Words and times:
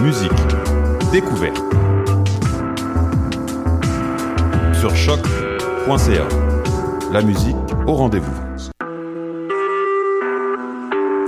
musique, 0.00 0.30
découverte. 1.12 1.62
Sur 4.78 4.94
choc.ca. 4.94 6.28
La 7.12 7.22
musique 7.22 7.56
au 7.86 7.94
rendez-vous. 7.94 8.32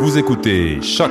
Vous 0.00 0.18
écoutez 0.18 0.82
Choc 0.82 1.10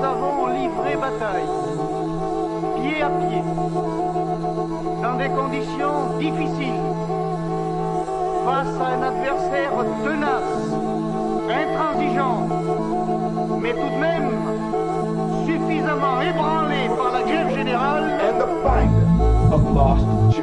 Nous 0.00 0.06
avons 0.06 0.46
livré 0.46 0.96
bataille, 0.96 1.44
pied 2.76 3.02
à 3.02 3.10
pied, 3.10 3.42
dans 5.02 5.16
des 5.18 5.28
conditions 5.28 6.18
difficiles, 6.18 6.80
face 8.46 8.80
à 8.80 8.86
un 8.94 9.02
adversaire 9.02 9.72
tenace, 10.02 10.72
intransigeant, 11.50 12.48
mais 13.60 13.74
tout 13.74 13.90
de 13.90 14.00
même 14.00 14.30
suffisamment 15.44 16.22
ébranlé 16.22 16.88
par 16.96 17.12
la 17.12 17.22
grève 17.22 17.54
générale. 17.54 18.04
and 18.22 18.40
the 18.40 18.46
finder 18.62 19.54
of 19.54 19.62
lost. 19.70 20.38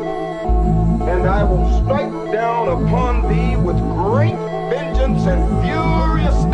And 1.10 1.26
I 1.26 1.44
will 1.44 1.84
strike 1.84 2.32
down 2.32 2.68
upon 2.68 3.28
thee 3.28 3.56
with 3.56 3.80
great 3.80 4.36
vengeance 4.70 5.26
and 5.26 5.42
furious 5.64 6.46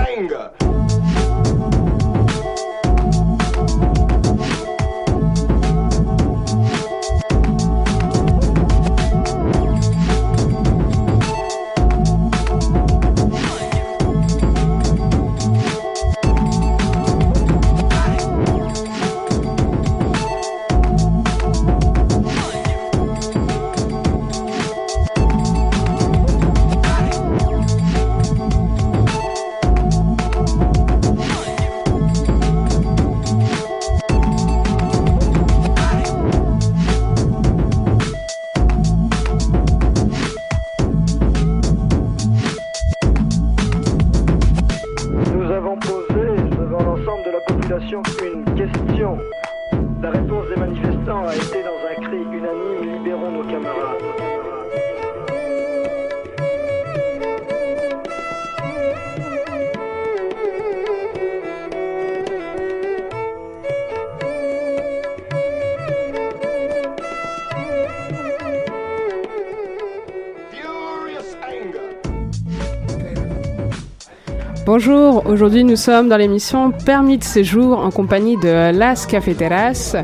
Bonjour, 74.75 75.27
aujourd'hui 75.27 75.63
nous 75.63 75.75
sommes 75.75 76.09
dans 76.09 76.17
l'émission 76.17 76.71
Permis 76.71 77.19
de 77.19 77.23
séjour 77.23 77.77
en 77.77 77.91
compagnie 77.91 78.37
de 78.37 78.75
Las 78.75 79.05
Cafeteras 79.05 79.95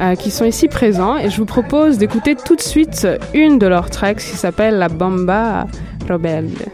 euh, 0.00 0.16
qui 0.16 0.32
sont 0.32 0.44
ici 0.44 0.66
présents 0.66 1.16
et 1.16 1.30
je 1.30 1.36
vous 1.36 1.46
propose 1.46 1.98
d'écouter 1.98 2.34
tout 2.34 2.56
de 2.56 2.60
suite 2.60 3.06
une 3.32 3.60
de 3.60 3.68
leurs 3.68 3.90
tracks 3.90 4.18
qui 4.18 4.36
s'appelle 4.36 4.74
La 4.74 4.88
Bamba 4.88 5.68
Rebelde. 6.10 6.66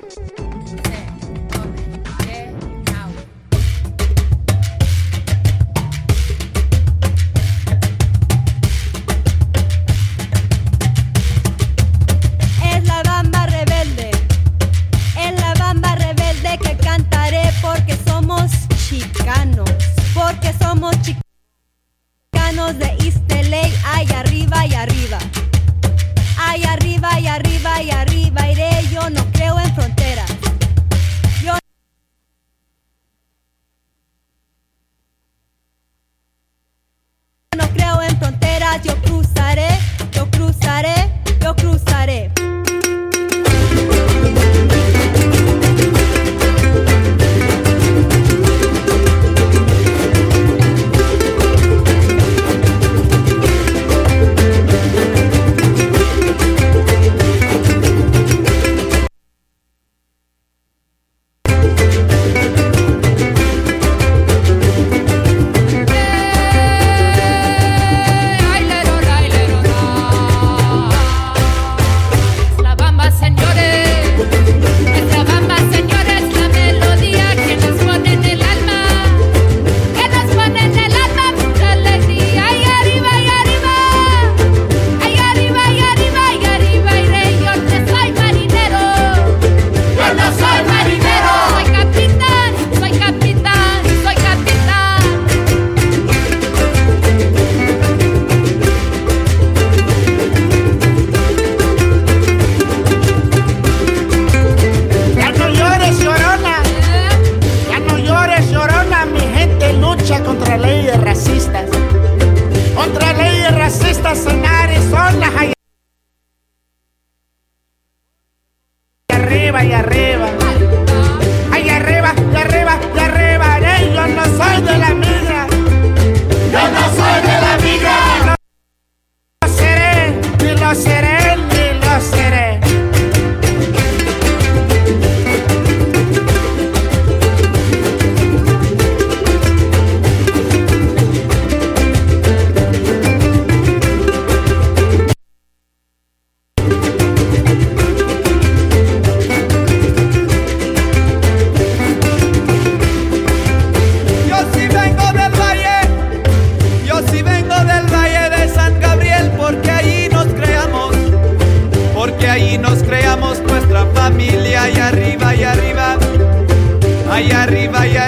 Allá 167.14 167.42
arriba, 167.44 167.78
allá 167.82 168.03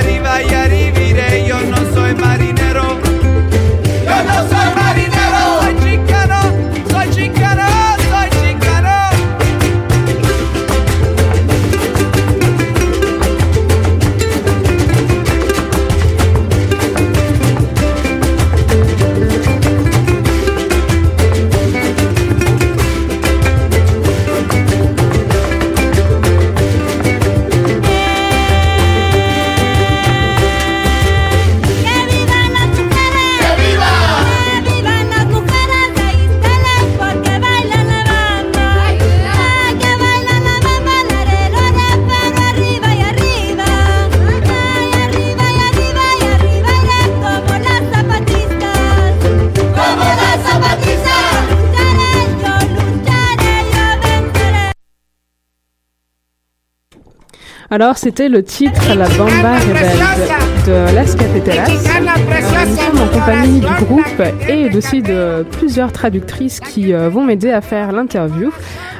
Alors, 57.70 57.98
c'était 57.98 58.28
le 58.28 58.44
titre 58.44 58.94
La 58.96 59.08
Bamba 59.08 59.58
Rebelde 59.58 60.66
de 60.66 60.94
Las 60.94 61.16
Cafeteras. 61.16 61.66
Nous 61.68 62.76
sommes 62.76 63.02
en 63.02 63.08
compagnie 63.08 63.60
du 63.60 63.84
groupe 63.84 64.22
et 64.48 64.74
aussi 64.76 65.02
de 65.02 65.44
plusieurs 65.50 65.90
traductrices 65.90 66.60
qui 66.60 66.92
euh, 66.94 67.08
vont 67.08 67.24
m'aider 67.24 67.50
à 67.50 67.60
faire 67.60 67.90
l'interview. 67.90 68.50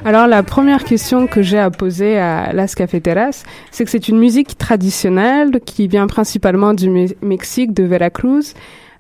Alors, 0.05 0.27
la 0.27 0.43
première 0.43 0.83
question 0.83 1.29
que 1.29 1.43
j'ai 1.43 1.59
à 1.61 1.71
poser 1.71 2.19
à 2.19 2.53
Las 2.53 2.75
Cafeteras, 2.75 3.45
c'est 3.71 3.85
que 3.85 3.91
c'est 3.91 4.09
une 4.09 4.19
musique 4.19 4.59
traditionnelle 4.59 5.61
qui 5.65 5.87
vient 5.87 6.09
principalement 6.09 6.75
du 6.75 6.91
Me- 6.91 7.15
Mexique, 7.23 7.73
de 7.73 7.85
Veracruz. 7.85 8.55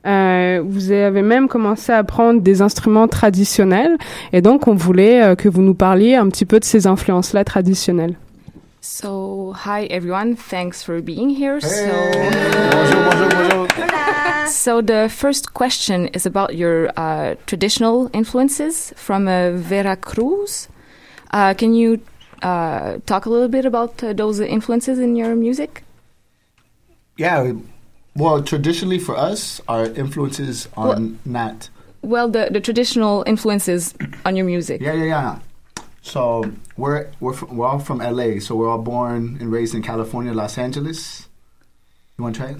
Euh, 0.06 0.62
vous 0.64 0.92
avez 0.92 1.22
même 1.22 1.48
commencé 1.48 1.90
à 1.90 2.04
prendre 2.04 2.40
des 2.40 2.62
instruments 2.62 3.08
traditionnels 3.08 3.96
et 4.32 4.40
donc 4.40 4.68
on 4.68 4.74
voulait 4.74 5.20
euh, 5.24 5.34
que 5.34 5.48
vous 5.48 5.62
nous 5.62 5.74
parliez 5.74 6.14
un 6.14 6.28
petit 6.28 6.44
peu 6.44 6.60
de 6.60 6.64
ces 6.64 6.86
influences-là 6.86 7.42
traditionnelles. 7.42 8.14
So, 8.80 9.52
hi 9.56 9.84
everyone. 9.86 10.36
Thanks 10.36 10.82
for 10.82 11.00
being 11.02 11.30
here. 11.30 11.58
Bonjour, 11.60 12.12
bonjour, 12.70 13.30
bonjour. 13.30 13.68
So, 14.46 14.52
so 14.52 14.80
the 14.80 15.08
first 15.08 15.54
question 15.54 16.06
is 16.08 16.24
about 16.26 16.54
your 16.56 16.90
uh, 16.96 17.34
traditional 17.46 18.08
influences 18.12 18.92
from 18.96 19.26
uh, 19.26 19.50
Veracruz. 19.52 20.68
Uh, 21.32 21.54
can 21.54 21.74
you 21.74 22.00
uh, 22.42 22.98
talk 23.06 23.26
a 23.26 23.30
little 23.30 23.48
bit 23.48 23.64
about 23.64 24.02
uh, 24.04 24.12
those 24.12 24.38
influences 24.40 24.98
in 25.00 25.16
your 25.16 25.34
music? 25.34 25.82
Yeah, 27.18 27.52
well, 28.14 28.42
traditionally 28.42 28.98
for 28.98 29.16
us, 29.16 29.60
our 29.68 29.86
influences 29.86 30.68
are 30.76 30.88
Well- 30.88 31.12
not. 31.24 31.70
Well, 32.02 32.28
the, 32.28 32.48
the 32.52 32.60
traditional 32.60 33.24
influences 33.26 33.92
on 34.24 34.36
your 34.36 34.46
music. 34.46 34.80
Yeah, 34.80 34.92
yeah, 34.92 35.04
yeah. 35.04 35.38
So 36.06 36.44
we're 36.76 37.06
we're 37.20 37.32
from, 37.32 37.56
we're 37.56 37.66
all 37.66 37.80
from 37.80 37.98
LA. 37.98 38.38
So 38.38 38.54
we're 38.54 38.68
all 38.70 38.78
born 38.82 39.38
and 39.40 39.50
raised 39.50 39.74
in 39.74 39.82
California, 39.82 40.32
Los 40.32 40.56
Angeles. 40.56 41.28
You 42.16 42.22
want 42.24 42.36
to 42.36 42.42
try 42.42 42.50
it? 42.52 42.58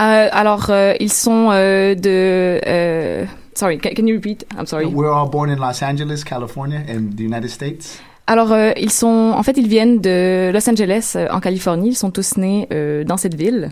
Euh, 0.00 0.28
alors, 0.32 0.68
euh, 0.70 0.94
ils 0.98 1.12
sont 1.12 1.48
euh, 1.52 1.94
de. 1.94 2.60
euh, 2.66 3.24
sorry, 3.54 3.78
can, 3.78 3.94
can 3.94 4.06
you 4.08 4.16
repeat? 4.16 4.44
I'm 4.56 4.66
sorry. 4.66 4.86
We're 4.86 5.12
all 5.12 5.28
born 5.28 5.48
in 5.48 5.58
Los 5.58 5.80
Angeles, 5.82 6.24
California, 6.24 6.84
in 6.88 7.10
the 7.16 7.22
United 7.22 7.50
States. 7.50 8.00
Alors, 8.26 8.52
euh, 8.52 8.72
ils 8.76 8.90
sont. 8.90 9.32
En 9.36 9.42
fait, 9.44 9.56
ils 9.56 9.68
viennent 9.68 10.00
de 10.00 10.50
Los 10.52 10.68
Angeles, 10.68 11.12
euh, 11.16 11.28
en 11.30 11.38
Californie. 11.40 11.90
Ils 11.90 11.96
sont 11.96 12.10
tous 12.10 12.36
nés 12.36 12.66
dans 13.06 13.16
cette 13.16 13.34
ville. 13.34 13.70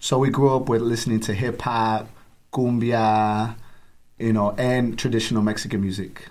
So 0.00 0.18
we 0.18 0.30
grew 0.30 0.54
up 0.54 0.68
with 0.68 0.82
listening 0.82 1.20
to 1.20 1.32
hip 1.32 1.62
hop, 1.64 2.06
cumbia, 2.52 3.54
you 4.20 4.32
know, 4.32 4.54
and 4.58 4.96
traditional 4.98 5.42
Mexican 5.42 5.78
music. 5.80 6.28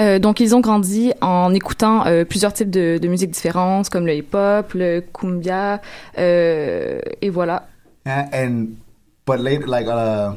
Euh, 0.00 0.18
donc, 0.18 0.40
ils 0.40 0.54
ont 0.54 0.60
grandi 0.60 1.12
en 1.20 1.52
écoutant 1.52 2.06
euh, 2.06 2.24
plusieurs 2.24 2.52
types 2.52 2.70
de, 2.70 2.98
de 2.98 3.08
musique 3.08 3.30
différentes, 3.30 3.90
comme 3.90 4.06
le 4.06 4.14
hip-hop, 4.14 4.72
le 4.74 5.00
cumbia, 5.12 5.80
euh, 6.18 7.00
et 7.20 7.28
voilà. 7.28 7.68
Yeah, 8.06 8.28
and 8.32 8.68
but 9.26 9.38
later, 9.40 9.66
like, 9.66 9.86
uh, 9.86 10.32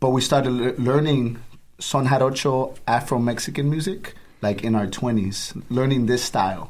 but 0.00 0.10
we 0.10 0.22
started 0.22 0.50
le- 0.52 0.74
learning 0.78 1.36
son 1.78 2.04
jarocho 2.06 2.72
Afro 2.86 3.18
Mexican 3.18 3.64
music, 3.64 4.14
like 4.42 4.64
in 4.64 4.74
our 4.74 4.88
twenties, 4.88 5.52
learning 5.70 6.06
this 6.06 6.22
style. 6.22 6.68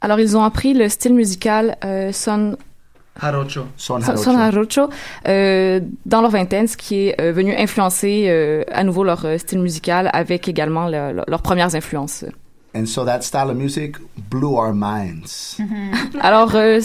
Alors, 0.00 0.18
ils 0.20 0.36
ont 0.36 0.42
appris 0.42 0.72
le 0.72 0.88
style 0.88 1.14
musical 1.14 1.76
euh, 1.84 2.12
son 2.12 2.56
Jarocho. 3.20 3.62
Son 3.76 4.00
son, 4.00 4.00
jarocho. 4.00 4.22
son 4.22 4.38
jarocho, 4.38 4.90
euh, 5.28 5.80
dans 6.04 6.20
leur 6.20 6.30
vingtaine, 6.30 6.66
ce 6.68 6.76
qui 6.76 7.08
est 7.08 7.20
euh, 7.20 7.32
venu 7.32 7.54
influencer 7.56 8.26
euh, 8.28 8.62
à 8.72 8.84
nouveau 8.84 9.04
leur 9.04 9.24
euh, 9.24 9.38
style 9.38 9.60
musical 9.60 10.10
avec 10.12 10.48
également 10.48 10.86
le- 10.88 11.12
le- 11.12 11.24
leurs 11.26 11.42
premières 11.42 11.74
influences. 11.74 12.24
And 12.74 12.84
so 12.84 13.06
that 13.06 13.22
style 13.22 13.48
of 13.48 13.54
music 13.56 13.96
blew 14.30 14.50
our 14.52 14.74
minds. 14.74 15.56
Alors, 16.20 16.54
euh, 16.54 16.78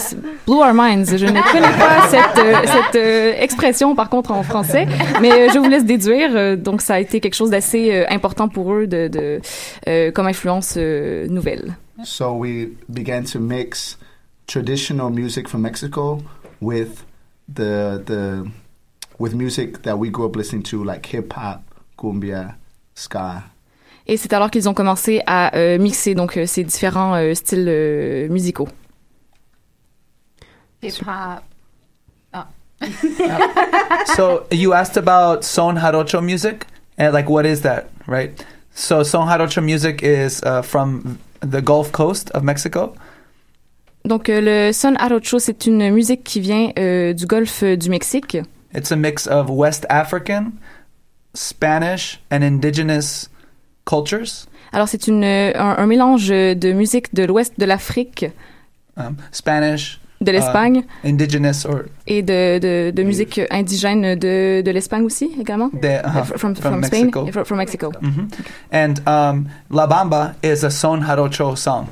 Blue 0.46 0.56
Our 0.56 0.72
Minds, 0.72 1.18
je 1.18 1.26
ne 1.26 1.52
connais 1.52 1.76
pas 1.78 2.08
cette, 2.08 2.38
euh, 2.38 2.54
cette 2.64 2.96
euh, 2.96 3.34
expression 3.38 3.94
par 3.94 4.08
contre 4.08 4.30
en 4.30 4.42
français, 4.42 4.86
mais 5.20 5.50
je 5.50 5.58
vous 5.58 5.68
laisse 5.68 5.84
déduire. 5.84 6.56
donc, 6.56 6.80
ça 6.80 6.94
a 6.94 6.98
été 6.98 7.20
quelque 7.20 7.34
chose 7.34 7.50
d'assez 7.50 8.06
important 8.08 8.48
pour 8.48 8.72
eux 8.72 8.86
de, 8.86 9.08
de 9.08 9.40
euh, 9.86 10.10
comme 10.12 10.26
influence 10.28 10.76
euh, 10.78 11.26
nouvelle. 11.28 11.74
So 12.04 12.32
we 12.38 12.68
began 12.88 13.24
to 13.24 13.38
mix 13.38 13.98
traditional 14.52 15.08
music 15.08 15.48
from 15.48 15.62
Mexico 15.62 16.22
with 16.60 17.06
the 17.48 18.02
the 18.04 18.50
with 19.18 19.34
music 19.34 19.82
that 19.82 19.98
we 19.98 20.10
grew 20.10 20.26
up 20.26 20.36
listening 20.36 20.62
to, 20.62 20.84
like 20.84 21.06
hip 21.06 21.32
hop, 21.32 21.62
cumbia, 21.96 22.56
ska. 22.94 23.44
Et 24.06 24.16
c'est 24.16 24.32
alors 24.32 24.50
qu'ils 24.50 24.68
ont 24.68 24.74
commencé 24.74 25.22
à 25.26 25.54
euh, 25.56 25.78
mixer 25.78 26.14
donc 26.14 26.36
euh, 26.36 26.44
ces 26.44 26.64
différents 26.64 27.14
euh, 27.14 27.34
styles 27.34 27.68
euh, 27.68 28.28
musicaux. 28.28 28.68
Hip 30.82 31.00
hop. 31.06 31.42
Oh. 32.34 32.40
so 34.16 34.44
you 34.50 34.74
asked 34.74 34.96
about 34.96 35.44
son 35.44 35.76
jarocho 35.76 36.20
music 36.20 36.66
and 36.98 37.12
like 37.12 37.30
what 37.30 37.46
is 37.46 37.60
that 37.62 37.84
right 38.08 38.44
so 38.74 39.04
son 39.04 39.28
jarocho 39.28 39.62
music 39.62 40.02
is 40.02 40.42
uh, 40.42 40.62
from 40.62 41.18
the 41.40 41.62
gulf 41.62 41.92
coast 41.92 42.30
of 42.32 42.42
mexico 42.42 42.92
Donc, 44.04 44.28
euh, 44.28 44.40
le 44.68 44.72
son 44.72 44.94
jarocho, 44.98 45.38
c'est 45.38 45.66
une 45.66 45.90
musique 45.92 46.24
qui 46.24 46.40
vient 46.40 46.70
euh, 46.78 47.12
du 47.12 47.26
golfe 47.26 47.62
du 47.64 47.88
Mexique. 47.90 48.36
it's 48.74 48.90
a 48.90 48.96
mix 48.96 49.26
of 49.26 49.48
west 49.50 49.84
african 49.90 50.52
spanish 51.34 52.20
and 52.30 52.42
indigenous 52.42 53.28
cultures 53.84 54.46
Alors, 54.72 54.88
c'est 54.88 55.06
une 55.06 55.24
un, 55.24 55.76
un 55.78 55.86
mélange 55.86 56.28
de 56.28 56.72
musique 56.72 57.14
de 57.14 57.24
l'ouest 57.24 57.52
de 57.58 57.64
l'Afrique, 57.66 58.26
um, 58.96 59.16
spanish 59.30 60.00
de 60.22 60.30
l'Espagne 60.32 60.84
uh, 61.04 61.08
indigenous 61.08 61.66
or 61.66 61.82
et 62.06 62.22
de, 62.22 62.58
de, 62.58 62.90
de 62.92 63.02
musique 63.02 63.40
indigène 63.50 64.14
de, 64.14 64.62
de 64.62 64.70
l'Espagne 64.70 65.02
aussi 65.04 65.30
également? 65.40 65.70
Uh-huh, 65.74 65.78
Uh, 66.06 66.24
from, 66.38 66.54
from 66.54 66.54
from 66.54 66.84
Spain, 66.84 67.06
Mexico. 67.06 67.26
From, 67.32 67.44
from 67.44 67.58
Mexico. 67.58 67.90
Mhm. 68.00 68.28
and 68.70 69.00
um, 69.06 69.48
la 69.70 69.86
bamba 69.86 70.34
is 70.42 70.64
a 70.64 70.70
son 70.70 71.00
jarocho 71.02 71.56
song 71.56 71.86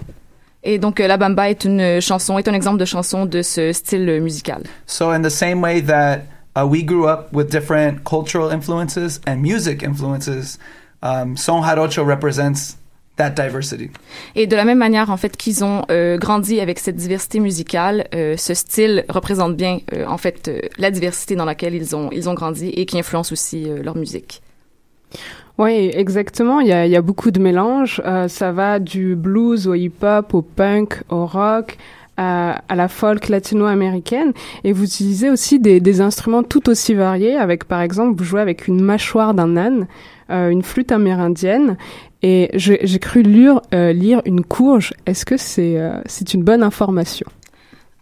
Et 0.63 0.79
donc, 0.79 1.01
euh, 1.01 1.07
La 1.07 1.17
Bamba 1.17 1.49
est 1.49 1.65
une 1.65 2.01
chanson, 2.01 2.39
est 2.39 2.49
un 2.49 2.55
exemple 2.55 2.79
de 2.79 2.85
chanson 2.85 3.27
de 3.27 3.43
ce 3.43 3.73
style 3.73 4.21
musical. 4.21 4.63
So, 4.87 5.11
in 5.11 5.23
the 5.23 5.31
same 5.31 5.63
way 5.63 5.83
that 5.83 6.23
uh, 6.57 6.67
we 6.67 6.85
grew 6.85 7.09
up 7.09 7.29
with 7.33 7.51
different 7.51 8.05
cultural 8.05 8.53
influences 8.53 9.21
and 9.27 9.37
music 9.37 9.83
influences, 9.83 10.59
um, 11.03 11.37
Son 11.37 11.63
Jarocho 11.63 12.05
represents 12.05 12.77
that 13.17 13.31
diversity. 13.31 13.91
Et 14.35 14.47
de 14.47 14.57
la 14.57 14.65
même 14.65 14.79
manière, 14.79 15.11
en 15.11 15.17
fait, 15.17 15.37
qu'ils 15.37 15.63
ont 15.65 15.85
euh, 15.91 16.17
grandi 16.19 16.61
avec 16.61 16.79
cette 16.79 16.97
diversité 16.97 17.39
musicale, 17.41 18.09
euh, 18.15 18.37
ce 18.37 18.55
style 18.55 19.05
représente 19.09 19.57
bien, 19.57 19.79
euh, 19.93 20.07
en 20.07 20.19
fait, 20.19 20.49
euh, 20.49 20.61
la 20.79 20.91
diversité 20.91 21.37
dans 21.37 21.45
laquelle 21.45 21.75
ils 21.75 21.95
ont, 21.95 22.11
ils 22.13 22.29
ont 22.29 22.35
grandi 22.35 22.69
et 22.69 22.87
qui 22.87 22.99
influence 22.99 23.33
aussi 23.33 23.69
euh, 23.69 23.83
leur 23.83 23.97
musique. 23.97 24.43
Oui, 25.61 25.91
exactement. 25.93 26.61
Il 26.61 26.69
y 26.69 26.73
a, 26.73 27.03
beaucoup 27.03 27.31
de 27.31 27.39
mélanges. 27.39 28.01
Euh, 28.07 28.29
ça 28.29 28.51
va 28.51 28.79
du 28.79 29.15
blues 29.15 29.69
au 29.69 29.75
hip-hop, 29.75 30.33
au 30.33 30.41
punk, 30.41 31.03
au 31.11 31.27
rock, 31.27 31.77
à, 32.17 32.63
à 32.67 32.75
la 32.75 32.89
folk 32.89 33.29
latino-américaine. 33.29 34.33
Et 34.65 34.73
vous 34.73 34.85
utilisez 34.85 35.29
aussi 35.29 35.61
des, 35.61 36.01
instruments 36.01 36.43
tout 36.43 36.71
aussi 36.71 36.95
variés. 36.95 37.37
Avec, 37.37 37.65
par 37.65 37.83
exemple, 37.83 38.17
vous 38.17 38.25
jouez 38.25 38.41
avec 38.41 38.69
une 38.69 38.81
mâchoire 38.81 39.35
d'un 39.35 39.59
âne, 39.59 39.87
euh, 40.31 40.49
une 40.49 40.63
flûte 40.63 40.93
amérindienne. 40.93 41.77
Et 42.23 42.49
j'ai 42.55 42.99
cru 42.99 43.21
lire, 43.21 43.61
euh, 43.75 43.93
une 44.25 44.43
courge. 44.43 44.95
Est-ce 45.05 45.27
que 45.27 45.37
c'est 45.37 45.79
euh, 45.79 46.01
c'est 46.07 46.33
une 46.33 46.43
bonne 46.43 46.63
information? 46.63 47.27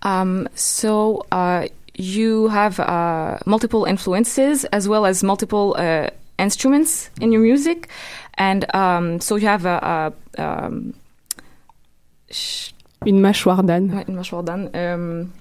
Um, 0.04 0.46
so 0.54 1.24
uh, 1.32 1.66
you 1.98 2.48
have 2.50 2.78
uh, 2.78 3.38
multiple 3.46 3.84
influences 3.84 4.64
as 4.70 4.86
well 4.86 5.04
as 5.04 5.24
multiple 5.24 5.74
uh, 5.76 6.08
instruments 6.38 7.10
in 7.20 7.32
your 7.32 7.42
music, 7.42 7.88
and 8.34 8.64
um, 8.74 9.20
so 9.20 9.36
you 9.36 9.46
have 9.48 9.66
a, 9.66 10.12
a 10.38 10.42
um, 10.42 10.94
sh- 12.30 12.70
Une 13.06 13.20
mâchoire 13.20 13.62
d'âne. 13.62 14.04
une 14.08 14.16
mâchoire 14.16 14.42
d'âne, 14.42 14.70
um, 14.74 15.32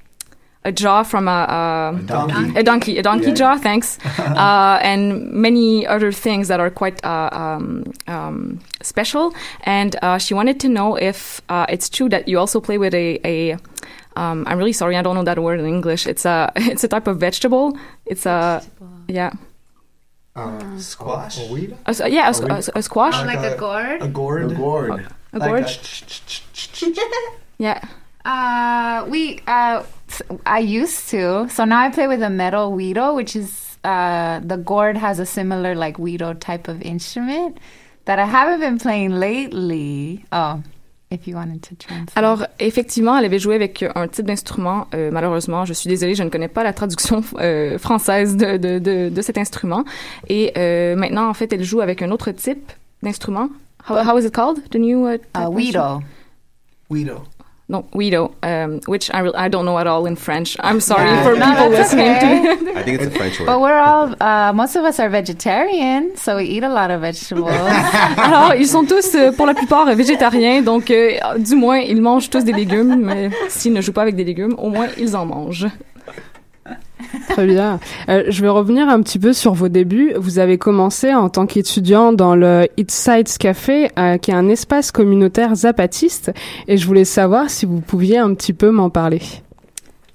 a 0.63 0.71
jaw 0.71 1.03
from 1.03 1.27
a, 1.27 1.47
a, 1.49 2.01
donkey. 2.05 2.59
a 2.59 2.63
donkey, 2.63 2.97
a 2.99 3.01
donkey 3.03 3.27
Yeah. 3.29 3.35
jaw. 3.35 3.57
Thanks, 3.57 3.97
uh, 4.19 4.79
and 4.83 5.31
many 5.31 5.87
other 5.87 6.11
things 6.11 6.49
that 6.49 6.59
are 6.59 6.69
quite 6.69 7.03
uh, 7.03 7.29
um, 7.31 7.83
um, 8.07 8.59
special. 8.81 9.33
And 9.63 9.95
uh, 10.03 10.17
she 10.19 10.33
wanted 10.35 10.59
to 10.61 10.69
know 10.69 10.95
if 10.97 11.41
uh, 11.49 11.65
it's 11.69 11.89
true 11.89 12.09
that 12.09 12.27
you 12.27 12.37
also 12.39 12.59
play 12.61 12.77
with 12.77 12.93
a. 12.93 13.19
a 13.25 13.57
um, 14.15 14.45
I'm 14.47 14.57
really 14.57 14.73
sorry, 14.73 14.95
I 14.97 15.01
don't 15.03 15.15
know 15.15 15.23
that 15.23 15.37
word 15.39 15.59
in 15.59 15.65
English. 15.67 16.05
It's 16.07 16.25
a 16.25 16.51
it's 16.55 16.83
a 16.83 16.87
type 16.87 17.07
of 17.07 17.17
vegetable. 17.19 17.77
It's 18.05 18.25
a 18.25 18.61
yeah. 19.07 19.31
Uh, 20.37 20.77
Squash? 20.79 21.39
A 21.39 21.89
s- 21.89 22.01
yeah, 22.07 22.27
a, 22.27 22.29
s- 22.29 22.39
a 22.41 22.51
s- 22.53 22.69
a 22.75 22.81
squash. 22.83 23.15
Oh, 23.17 23.25
like 23.25 23.39
a 23.39 23.57
gourd? 23.57 24.01
A 24.01 24.07
gourd? 24.07 24.51
A 24.51 24.55
gourd. 24.55 24.89
A 25.33 25.39
Like 25.39 25.49
gourd. 25.49 25.65
a- 25.65 27.31
Yeah. 27.57 27.81
Uh, 28.23 29.05
we 29.09 29.39
uh, 29.47 29.83
s- 30.09 30.21
I 30.45 30.59
used 30.59 31.09
to. 31.09 31.49
So 31.49 31.65
now 31.65 31.79
I 31.81 31.89
play 31.89 32.07
with 32.07 32.21
a 32.21 32.29
metal 32.29 32.71
weedo, 32.71 33.15
which 33.15 33.35
is 33.35 33.77
uh, 33.83 34.39
the 34.43 34.57
gourd 34.57 34.97
has 34.97 35.17
a 35.19 35.25
similar 35.25 35.73
like 35.75 35.97
weedo 35.97 36.39
type 36.39 36.67
of 36.67 36.81
instrument 36.81 37.57
that 38.05 38.19
I 38.19 38.25
haven't 38.25 38.59
been 38.59 38.77
playing 38.79 39.11
lately. 39.11 40.23
Oh, 40.31 40.61
if 41.11 41.27
you 41.27 41.35
wanted 41.35 41.61
to 41.61 41.75
translate. 41.75 42.11
Alors, 42.15 42.45
effectivement, 42.59 43.17
elle 43.17 43.25
avait 43.25 43.39
joué 43.39 43.55
avec 43.55 43.83
un 43.95 44.07
type 44.07 44.25
d'instrument. 44.25 44.87
Euh, 44.93 45.09
malheureusement, 45.11 45.65
je 45.65 45.73
suis 45.73 45.87
désolée, 45.89 46.15
je 46.15 46.23
ne 46.23 46.29
connais 46.29 46.47
pas 46.47 46.63
la 46.63 46.73
traduction 46.73 47.23
euh, 47.39 47.77
française 47.77 48.35
de, 48.35 48.57
de, 48.57 48.79
de, 48.79 49.09
de 49.09 49.21
cet 49.21 49.37
instrument. 49.37 49.83
Et 50.29 50.51
euh, 50.57 50.95
maintenant, 50.95 51.29
en 51.29 51.33
fait, 51.33 51.51
elle 51.53 51.63
joue 51.63 51.81
avec 51.81 52.01
un 52.01 52.11
autre 52.11 52.31
type 52.31 52.71
d'instrument. 53.03 53.49
How, 53.89 53.95
how 53.95 54.17
is 54.17 54.25
it 54.25 54.33
called? 54.33 54.57
The 54.69 54.75
new 54.77 55.05
uh, 55.07 55.17
Uh, 55.35 55.49
weedo. 56.89 57.23
No, 57.69 57.83
weedo, 57.93 58.31
um, 58.43 58.79
which 58.87 59.11
I, 59.13 59.19
re- 59.19 59.33
I 59.35 59.49
don't 59.49 59.65
know 59.65 59.77
at 59.77 59.87
all 59.87 60.05
in 60.05 60.15
French. 60.15 60.55
I'm 60.61 60.79
sorry 60.79 61.03
Yeah. 61.09 61.23
for 61.23 61.35
No, 61.35 61.45
people 61.47 61.69
that's 61.69 61.91
listening 61.93 62.15
okay. 62.15 62.41
to 62.43 62.71
I 62.79 62.83
think 62.83 63.01
it's 63.01 63.07
a 63.07 63.11
French 63.11 63.39
word. 63.41 63.45
But 63.47 63.59
we're 63.59 63.77
all, 63.77 64.15
uh, 64.21 64.53
most 64.53 64.77
of 64.77 64.85
us 64.85 65.01
are 65.01 65.09
vegetarian, 65.09 66.15
so 66.15 66.37
we 66.37 66.45
eat 66.45 66.63
a 66.63 66.69
lot 66.69 66.91
of 66.91 67.01
vegetables. 67.01 67.51
Alors, 68.17 68.53
ils 68.55 68.69
sont 68.69 68.85
tous, 68.87 69.13
euh, 69.15 69.33
pour 69.33 69.45
la 69.45 69.53
plupart, 69.53 69.85
végétariens, 69.95 70.61
donc 70.61 70.89
euh, 70.91 71.17
du 71.39 71.55
moins, 71.55 71.79
ils 71.79 72.01
mangent 72.01 72.29
tous 72.29 72.45
des 72.45 72.53
légumes, 72.53 72.95
mais 73.01 73.31
s'ils 73.49 73.73
ne 73.73 73.81
jouent 73.81 73.91
pas 73.91 74.03
avec 74.03 74.15
des 74.15 74.23
légumes, 74.23 74.55
au 74.57 74.69
moins, 74.69 74.87
ils 74.97 75.13
en 75.17 75.25
mangent. 75.25 75.67
Très 77.29 77.45
bien. 77.45 77.79
Euh, 78.09 78.23
je 78.27 78.41
vais 78.41 78.49
revenir 78.49 78.89
un 78.89 79.01
petit 79.01 79.19
peu 79.19 79.33
sur 79.33 79.53
vos 79.53 79.67
débuts. 79.67 80.13
Vous 80.15 80.39
avez 80.39 80.57
commencé 80.57 81.13
en 81.13 81.29
tant 81.29 81.45
qu'étudiant 81.45 82.13
dans 82.13 82.35
le 82.35 82.67
East 82.77 82.91
Sides 82.91 83.37
Café, 83.37 83.89
euh, 83.97 84.17
qui 84.17 84.31
est 84.31 84.35
un 84.35 84.49
espace 84.49 84.91
communautaire 84.91 85.55
zapatiste, 85.55 86.31
et 86.67 86.77
je 86.77 86.85
voulais 86.87 87.05
savoir 87.05 87.49
si 87.49 87.65
vous 87.65 87.81
pouviez 87.81 88.17
un 88.17 88.33
petit 88.33 88.53
peu 88.53 88.71
m'en 88.71 88.89
parler. 88.89 89.21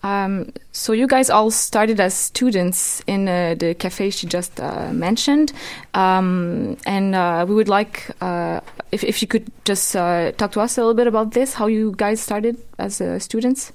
Um, 0.05 0.47
so 0.73 0.93
you 0.93 1.07
guys 1.07 1.31
all 1.31 1.51
started 1.53 2.01
as 2.01 2.13
students 2.13 3.03
in 3.07 3.29
uh, 3.29 3.55
the 3.55 3.73
cafe 3.75 4.11
she 4.11 4.27
just 4.27 4.59
uh, 4.59 4.93
mentioned, 4.93 5.53
um, 5.95 6.77
and 6.87 7.15
uh, 7.15 7.45
we 7.47 7.55
would 7.55 7.69
like 7.69 8.11
uh, 8.21 8.59
if 8.91 9.05
if 9.05 9.23
you 9.23 9.29
could 9.29 9.45
just 9.65 9.95
uh, 9.95 10.33
talk 10.33 10.51
to 10.53 10.61
us 10.61 10.77
a 10.77 10.81
little 10.81 10.95
bit 10.95 11.07
about 11.07 11.31
this, 11.35 11.55
how 11.55 11.69
you 11.69 11.95
guys 11.97 12.21
started 12.21 12.57
as 12.81 13.01
uh, 13.01 13.21
students? 13.21 13.73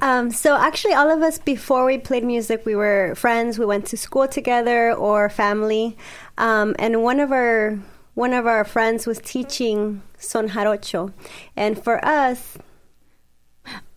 Um, 0.00 0.30
so 0.30 0.56
actually, 0.56 0.94
all 0.94 1.10
of 1.10 1.22
us 1.22 1.38
before 1.38 1.84
we 1.84 1.98
played 1.98 2.24
music, 2.24 2.64
we 2.64 2.74
were 2.74 3.14
friends. 3.16 3.58
We 3.58 3.66
went 3.66 3.86
to 3.86 3.96
school 3.96 4.28
together 4.28 4.92
or 4.92 5.28
family, 5.28 5.96
um, 6.38 6.74
and 6.78 7.02
one 7.02 7.20
of 7.20 7.32
our 7.32 7.78
one 8.14 8.32
of 8.32 8.46
our 8.46 8.64
friends 8.64 9.06
was 9.06 9.18
teaching 9.18 10.02
son 10.18 10.48
jarocho, 10.48 11.12
and 11.56 11.76
for 11.82 12.04
us, 12.04 12.56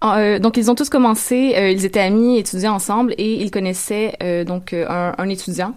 Euh, 0.03 0.37
donc 0.37 0.57
ils 0.57 0.69
ont 0.69 0.75
tous 0.75 0.89
commencé, 0.89 1.55
euh, 1.55 1.69
ils 1.69 1.85
étaient 1.85 2.01
amis, 2.01 2.37
étudiants 2.37 2.73
ensemble, 2.75 3.13
et 3.17 3.35
ils 3.41 3.49
connaissaient 3.51 4.15
euh, 4.21 4.43
donc 4.43 4.73
euh, 4.73 4.85
un, 4.89 5.15
un 5.17 5.29
étudiant. 5.29 5.75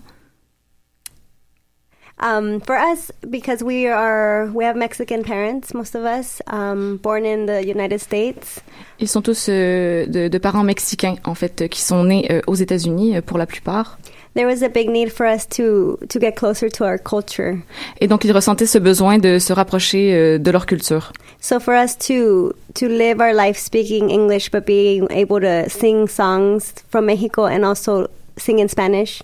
Um, 2.20 2.61
for 2.61 2.76
us 2.76 3.12
because 3.28 3.62
we 3.62 3.87
are 3.88 4.50
we 4.52 4.64
have 4.64 4.76
Mexican 4.76 5.23
parents, 5.23 5.75
most 5.75 5.94
of 5.94 6.04
us, 6.04 6.40
um, 6.46 6.99
born 7.02 7.25
in 7.25 7.46
the 7.46 7.64
United 7.66 8.00
States. 8.00 8.61
Ils 8.99 9.08
sont 9.08 9.23
tous 9.23 9.49
euh, 9.49 10.06
de, 10.06 10.28
de 10.28 10.38
parents 10.38 10.64
mexicains 10.64 11.16
en 11.25 11.35
fait, 11.35 11.68
qui 11.68 11.82
sont 11.82 12.04
nés 12.04 12.26
euh, 12.30 12.40
aux 12.46 12.54
États-Unis 12.54 13.16
euh, 13.16 13.20
pour 13.20 13.38
la 13.38 13.46
plupart. 13.46 13.99
There 14.35 14.46
was 14.46 14.62
a 14.62 14.68
big 14.68 14.90
need 14.90 15.11
for 15.11 15.26
us 15.26 15.46
to 15.49 15.99
to 16.08 16.20
get 16.20 16.32
closer 16.32 16.70
to 16.70 16.85
our 16.85 16.99
culture. 16.99 17.58
Et 18.00 18.06
donc 18.06 18.25
ils 18.25 18.32
ressentaient 18.32 18.66
ce 18.66 18.78
besoin 18.78 19.18
de 19.18 19.38
se 19.38 19.52
rapprocher 19.52 20.12
euh, 20.12 20.38
de 20.38 20.50
leur 20.50 20.66
culture. 20.66 21.12
So 21.40 21.58
for 21.58 21.75
us 21.75 21.96
to 22.06 22.52
to 22.75 22.87
live 22.87 23.20
our 23.20 23.32
life 23.35 23.58
speaking 23.58 24.11
English 24.11 24.50
but 24.50 24.66
being 24.66 25.06
able 25.11 25.40
to 25.40 25.70
sing 25.70 26.06
songs 26.06 26.75
from 26.90 27.06
Mexico 27.06 27.44
and 27.46 27.62
also 27.64 28.08
sing 28.37 28.58
in 28.58 28.68
Spanish. 28.68 29.23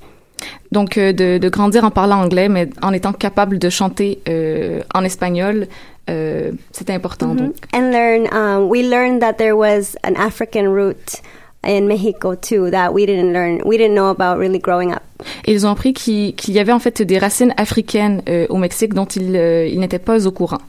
Donc 0.70 0.96
euh, 0.96 1.12
de, 1.12 1.38
de 1.38 1.49
grandir 1.49 1.84
en 1.84 1.90
parlant 1.90 2.22
anglais, 2.22 2.49
mais 2.49 2.68
en 2.82 2.92
étant 2.92 3.12
capable 3.12 3.58
de 3.58 3.68
chanter 3.70 4.20
euh, 4.28 4.80
en 4.94 5.04
espagnol, 5.04 5.66
euh, 6.11 6.52
c'était 6.72 6.94
important. 6.94 7.28
Mhm. 7.28 7.37
Donc. 7.37 7.54
And 7.75 7.90
learn 7.92 8.26
um, 8.32 8.68
we 8.68 8.82
learned 8.82 9.20
that 9.20 9.34
there 9.34 9.56
was 9.56 9.96
an 10.02 10.14
African 10.16 10.66
root 10.68 11.22
in 11.64 11.87
Mexico 11.87 12.34
too 12.34 12.70
that 12.70 12.92
we 12.92 13.06
didn't 13.06 13.32
learn 13.32 13.61
we 13.64 13.76
didn't 13.76 13.94
know 13.94 14.11
about 14.11 14.38
really 14.38 14.58
growing 14.58 14.92
up. 14.92 15.02
Et 15.44 15.52
ils 15.52 15.66
ont 15.66 15.70
appris 15.70 15.92
qu'il 15.92 16.34
qu'il 16.34 16.54
y 16.54 16.58
avait 16.58 16.72
en 16.72 16.80
fait 16.80 17.02
des 17.02 17.18
racines 17.18 17.54
africaines 17.56 18.22
euh, 18.28 18.46
au 18.49 18.56
Mexique 18.56 18.94
dont 18.94 19.06
ils, 19.06 19.37
euh, 19.37 19.66
ils 19.66 19.78
n'étaient 19.78 20.00
pas 20.00 20.26
au 20.26 20.30
courant. 20.32 20.61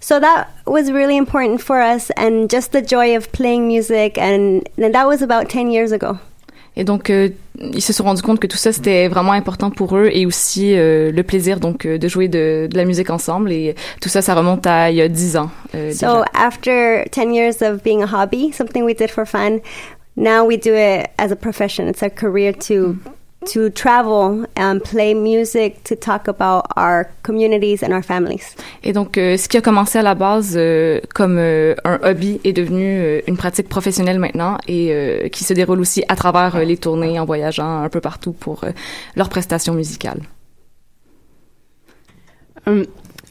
So 0.00 0.20
that 0.20 0.48
was 0.66 0.90
really 0.92 1.16
important 1.16 1.58
for 1.58 1.76
us 1.76 2.10
and 2.16 2.48
just 2.50 2.72
the 2.72 2.86
joy 2.86 3.16
of 3.16 3.30
playing 3.32 3.66
music 3.66 4.18
and, 4.18 4.60
and 4.78 4.92
that 4.92 5.06
was 5.06 5.22
about 5.22 5.48
10 5.48 5.70
years 5.70 5.92
ago. 5.92 6.18
Et 6.74 6.84
donc, 6.84 7.10
euh, 7.10 7.28
ils 7.60 7.82
se 7.82 7.92
sont 7.92 8.04
rendus 8.04 8.22
compte 8.22 8.40
que 8.40 8.46
tout 8.46 8.56
ça, 8.56 8.72
c'était 8.72 9.06
vraiment 9.08 9.32
important 9.32 9.70
pour 9.70 9.94
eux 9.96 10.08
et 10.10 10.24
aussi 10.24 10.74
euh, 10.74 11.12
le 11.12 11.22
plaisir 11.22 11.60
donc 11.60 11.84
euh, 11.84 11.98
de 11.98 12.08
jouer 12.08 12.28
de, 12.28 12.66
de 12.70 12.76
la 12.76 12.84
musique 12.86 13.10
ensemble. 13.10 13.52
Et 13.52 13.74
tout 14.00 14.08
ça, 14.08 14.22
ça 14.22 14.34
remonte 14.34 14.66
à 14.66 14.90
il 14.90 14.96
y 14.96 15.02
a 15.02 15.08
dix 15.08 15.36
ans. 15.36 15.50
euh, 15.74 15.92
So 15.92 16.06
déjà. 16.06 16.24
after 16.34 17.04
10 17.12 17.34
years 17.34 17.62
of 17.62 17.82
being 17.82 18.02
a 18.02 18.06
hobby, 18.06 18.52
something 18.52 18.84
we 18.84 18.94
did 18.94 19.10
for 19.10 19.26
fun, 19.26 19.58
now 20.16 20.46
we 20.46 20.56
do 20.56 20.72
it 20.74 21.08
as 21.18 21.30
a 21.30 21.36
profession. 21.36 21.88
It's 21.88 22.02
a 22.02 22.08
career 22.08 22.54
to 22.68 22.96
to 23.52 23.70
travel 23.70 24.46
and 24.56 24.80
play 24.80 25.14
music 25.14 25.82
to 25.84 25.94
talk 25.96 26.28
about 26.28 26.64
our 26.76 27.06
communities 27.22 27.82
and 27.82 27.92
our 27.92 28.02
families. 28.02 28.56
Et 28.82 28.92
donc, 28.92 29.18
euh, 29.18 29.36
ce 29.36 29.48
qui 29.48 29.56
a 29.56 29.60
commencé 29.60 29.98
à 29.98 30.02
la 30.02 30.14
base 30.14 30.54
euh, 30.56 31.00
comme 31.14 31.36
euh, 31.38 31.74
un 31.84 31.98
hobby 32.02 32.40
est 32.44 32.52
devenu 32.52 32.84
euh, 32.84 33.20
une 33.26 33.36
pratique 33.36 33.68
professionnelle 33.68 34.18
maintenant 34.18 34.58
et 34.68 34.92
euh, 34.92 35.28
qui 35.28 35.44
se 35.44 35.54
déroule 35.54 35.80
aussi 35.80 36.04
à 36.08 36.16
travers 36.16 36.56
euh, 36.56 36.64
les 36.64 36.76
tournées 36.76 37.18
en 37.18 37.24
voyageant 37.24 37.82
un 37.82 37.88
peu 37.88 38.00
partout 38.00 38.32
pour 38.32 38.64
euh, 38.64 38.70
leurs 39.16 39.28
prestations 39.28 39.74
musicales. 39.74 40.20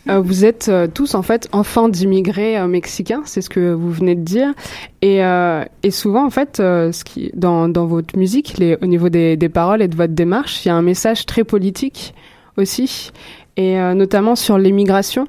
Vous 0.07 0.45
êtes 0.45 0.69
euh, 0.69 0.87
tous 0.87 1.15
en 1.15 1.21
fait 1.21 1.47
enfants 1.51 1.89
d'immigrés 1.89 2.57
euh, 2.57 2.67
mexicains, 2.67 3.21
c'est 3.25 3.41
ce 3.41 3.49
que 3.49 3.73
vous 3.73 3.91
venez 3.91 4.15
de 4.15 4.21
dire. 4.21 4.53
Et, 5.01 5.23
euh, 5.23 5.63
et 5.83 5.91
souvent 5.91 6.25
en 6.25 6.29
fait, 6.29 6.59
euh, 6.59 6.91
ce 6.91 7.03
qui, 7.03 7.31
dans, 7.33 7.69
dans 7.69 7.85
votre 7.85 8.17
musique, 8.17 8.57
les, 8.57 8.77
au 8.81 8.85
niveau 8.87 9.09
des, 9.09 9.37
des 9.37 9.49
paroles 9.49 9.81
et 9.81 9.87
de 9.87 9.95
votre 9.95 10.13
démarche, 10.13 10.65
il 10.65 10.69
y 10.69 10.71
a 10.71 10.75
un 10.75 10.81
message 10.81 11.25
très 11.25 11.43
politique 11.43 12.13
aussi, 12.57 13.11
et 13.57 13.79
euh, 13.79 13.93
notamment 13.93 14.35
sur 14.35 14.57
l'immigration. 14.57 15.27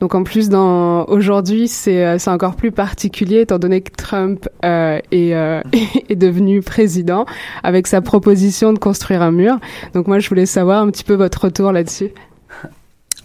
Donc 0.00 0.14
en 0.14 0.22
plus, 0.22 0.50
aujourd'hui, 0.52 1.68
c'est 1.68 2.04
euh, 2.04 2.18
c'est 2.18 2.30
encore 2.30 2.56
plus 2.56 2.72
particulier 2.72 3.40
étant 3.40 3.58
donné 3.58 3.80
que 3.80 3.92
Trump 3.96 4.48
euh, 4.64 5.00
est, 5.10 5.34
euh, 5.34 5.60
est 6.08 6.16
devenu 6.16 6.60
président 6.60 7.26
avec 7.62 7.86
sa 7.86 8.00
proposition 8.00 8.72
de 8.72 8.78
construire 8.78 9.22
un 9.22 9.32
mur. 9.32 9.58
Donc 9.94 10.06
moi, 10.06 10.18
je 10.18 10.28
voulais 10.28 10.46
savoir 10.46 10.82
un 10.82 10.90
petit 10.90 11.04
peu 11.04 11.14
votre 11.14 11.44
retour 11.44 11.72
là-dessus. 11.72 12.10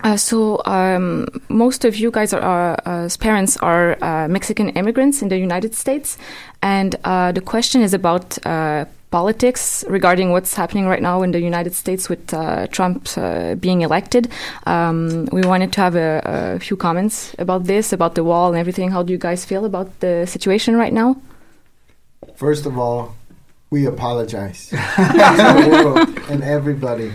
Uh, 0.04 0.16
so 0.16 0.62
um, 0.66 1.28
most 1.50 1.84
of 1.84 1.96
you 1.96 2.12
guys 2.12 2.34
are, 2.34 2.42
are 2.42 2.80
uh, 2.86 3.10
parents 3.20 3.58
are 3.58 3.98
uh, 4.04 4.28
Mexican 4.28 4.70
immigrants 4.70 5.22
in 5.22 5.30
the 5.30 5.38
United 5.38 5.74
States, 5.74 6.18
and 6.62 6.96
uh, 7.04 7.32
the 7.32 7.42
question 7.42 7.82
is 7.82 7.94
about 7.94 8.38
uh, 8.46 8.86
politics 9.10 9.86
regarding 9.88 10.32
what's 10.32 10.54
happening 10.54 10.86
right 10.88 11.02
now 11.02 11.24
in 11.24 11.32
the 11.32 11.40
United 11.40 11.74
States 11.74 12.10
with 12.10 12.34
uh, 12.34 12.68
Trump 12.68 13.08
uh, 13.18 13.56
being 13.56 13.82
elected. 13.82 14.30
Um, 14.66 15.28
we 15.32 15.42
wanted 15.42 15.72
to 15.74 15.82
have 15.82 15.96
a, 15.96 16.22
a 16.56 16.60
few 16.60 16.78
comments 16.78 17.34
about 17.40 17.64
this, 17.64 17.94
about 17.94 18.16
the 18.16 18.24
wall 18.24 18.50
and 18.50 18.58
everything. 18.58 18.92
How 18.92 19.04
do 19.04 19.12
you 19.12 19.18
guys 19.18 19.46
feel 19.46 19.66
about 19.66 20.00
the 20.02 20.26
situation 20.26 20.76
right 20.76 20.94
now? 20.94 21.16
First 22.36 22.66
of 22.66 22.78
all, 22.78 23.16
we 23.70 23.86
apologize 23.86 24.70
to 24.70 24.76
the 24.76 25.82
world 25.86 26.20
and 26.30 26.44
everybody. 26.44 27.12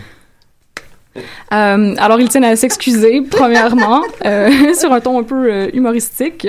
Euh, 1.15 1.95
alors, 1.97 2.19
ils 2.19 2.29
tiennent 2.29 2.43
à 2.43 2.55
s'excuser, 2.55 3.21
premièrement, 3.21 4.03
euh, 4.25 4.73
sur 4.79 4.91
un 4.91 4.99
ton 4.99 5.19
un 5.19 5.23
peu 5.23 5.51
euh, 5.51 5.69
humoristique. 5.73 6.47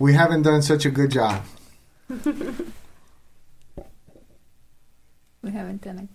We 0.00 0.16
haven't 0.16 0.42
done 0.42 0.62
such 0.62 0.86
a 0.86 0.90
good 0.90 1.12
job. 1.12 1.34
We 5.42 5.52
haven't 5.54 5.82
done 5.84 6.04
it. 6.04 6.08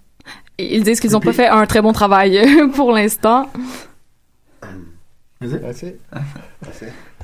Ils 0.58 0.84
disent 0.84 1.00
qu'ils 1.00 1.12
n'ont 1.12 1.20
pas 1.20 1.34
fait 1.34 1.48
un 1.48 1.66
très 1.66 1.82
bon 1.82 1.94
travail 1.94 2.42
pour 2.76 2.92
l'instant. 2.92 3.50
Is 5.40 5.54
it? 5.54 5.62
That's 5.62 5.84
it. 5.84 6.02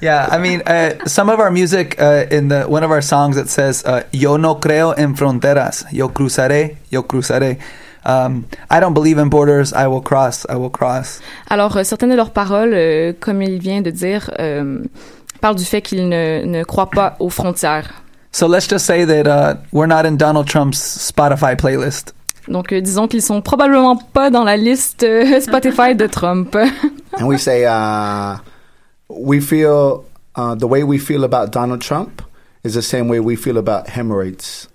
Yeah, 0.02 0.28
I 0.32 0.38
mean, 0.38 0.62
uh, 0.68 1.06
some 1.08 1.30
of 1.30 1.40
our 1.40 1.50
music 1.50 2.00
uh, 2.00 2.26
in 2.30 2.50
the 2.50 2.66
one 2.68 2.84
of 2.84 2.92
our 2.92 3.02
songs 3.02 3.38
it 3.38 3.50
says 3.50 3.84
uh, 3.86 4.04
"Yo 4.12 4.38
no 4.38 4.56
creo 4.56 4.94
en 4.96 5.16
fronteras, 5.16 5.86
yo 5.92 6.10
cruzaré, 6.10 6.78
yo 6.92 7.04
cruzaré." 7.04 7.58
Um, 8.06 8.44
I 8.70 8.80
don't 8.80 8.94
believe 8.94 9.18
in 9.18 9.28
borders. 9.28 9.74
I 9.74 9.88
will 9.88 10.02
cross. 10.02 10.46
I 10.50 10.56
will 10.56 10.72
cross. 10.72 11.22
Alors, 11.50 11.78
euh, 11.78 11.84
certaines 11.84 12.10
de 12.10 12.16
leurs 12.16 12.32
paroles, 12.32 12.74
euh, 12.74 13.14
comme 13.20 13.42
il 13.42 13.60
vient 13.60 13.82
de 13.82 13.92
dire, 13.92 14.30
euh, 14.40 14.84
parlent 15.42 15.56
du 15.56 15.66
fait 15.66 15.82
qu'ils 15.82 16.10
ne, 16.10 16.44
ne 16.46 16.64
croient 16.64 16.90
pas 16.90 17.16
aux 17.20 17.30
frontières. 17.30 18.04
So 18.32 18.48
let's 18.48 18.68
just 18.68 18.86
say 18.86 19.06
that 19.06 19.28
uh, 19.28 19.58
we're 19.72 19.88
not 19.88 20.06
in 20.06 20.18
Donald 20.18 20.48
Trump's 20.48 20.80
Spotify 20.80 21.56
playlist. 21.56 22.14
Donc, 22.48 22.74
euh, 22.74 22.82
disons 22.82 23.08
qu'ils 23.08 23.22
sont 23.22 23.42
probablement 23.42 23.96
pas 23.96 24.30
dans 24.30 24.44
la 24.44 24.58
liste 24.58 25.04
euh, 25.04 25.40
Spotify 25.42 25.96
de 25.96 26.08
Trump. 26.08 26.56
And 27.20 27.28
we 27.28 27.38
say, 27.38 27.66
uh, 27.66 28.38
we 29.08 29.40
feel 29.40 30.04
uh, 30.36 30.56
the 30.56 30.66
way 30.66 30.84
we 30.84 30.98
feel 30.98 31.24
about 31.24 31.52
Donald 31.52 31.82
Trump 31.82 32.22
is 32.64 32.74
the 32.74 32.82
same 32.82 33.08
way 33.08 33.20
we 33.20 33.36
feel 33.36 33.58
about 33.58 33.88
hemorrhoids. 33.88 34.68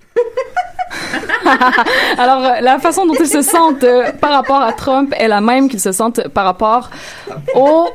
Alors, 2.19 2.45
euh, 2.45 2.61
la 2.61 2.79
façon 2.79 3.07
dont 3.07 3.15
ils 3.19 3.27
se 3.27 3.43
sentent 3.43 3.85
euh, 3.85 4.13
par 4.13 4.31
rapport 4.31 4.61
à 4.61 4.73
Trump 4.73 5.15
est 5.17 5.29
la 5.29 5.41
même 5.41 5.69
qu'ils 5.69 5.81
se 5.81 5.93
sentent 5.93 6.29
par 6.29 6.45
rapport 6.45 6.91
au... 7.55 7.89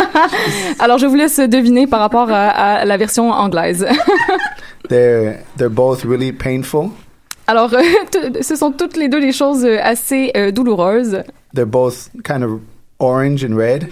Alors, 0.78 0.98
je 0.98 1.06
vous 1.06 1.16
laisse 1.16 1.38
deviner 1.38 1.86
par 1.86 2.00
rapport 2.00 2.30
à, 2.30 2.48
à 2.48 2.84
la 2.84 2.96
version 2.96 3.30
anglaise. 3.30 3.86
They're 4.88 5.40
they're 5.56 5.68
both 5.68 6.04
really 6.04 6.32
painful. 6.32 6.90
Alors, 7.48 7.72
euh, 7.74 7.82
ce 8.40 8.56
sont 8.56 8.72
toutes 8.72 8.96
les 8.96 9.08
deux 9.08 9.20
des 9.20 9.32
choses 9.32 9.64
assez 9.64 10.32
euh, 10.36 10.50
douloureuses. 10.50 11.22
They're 11.54 11.66
both 11.66 12.10
kind 12.24 12.42
of 12.42 12.60
orange 12.98 13.44
and 13.44 13.56
red. 13.56 13.88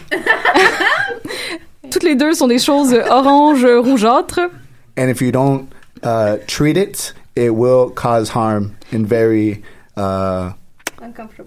Toutes 1.90 2.02
les 2.02 2.16
deux 2.16 2.35
sont 2.35 2.48
des 2.48 2.59
choses 2.59 2.94
orange 3.11 3.64
rougeâtres. 3.64 4.40
And 4.98 5.09
if 5.09 5.20
you 5.20 5.30
don't 5.30 5.68
uh, 6.02 6.38
treat 6.46 6.76
it, 6.76 7.14
it 7.36 7.50
will 7.50 7.90
cause 7.90 8.30
harm 8.30 8.76
in 8.92 9.04
very 9.04 9.62
uh, 9.96 10.52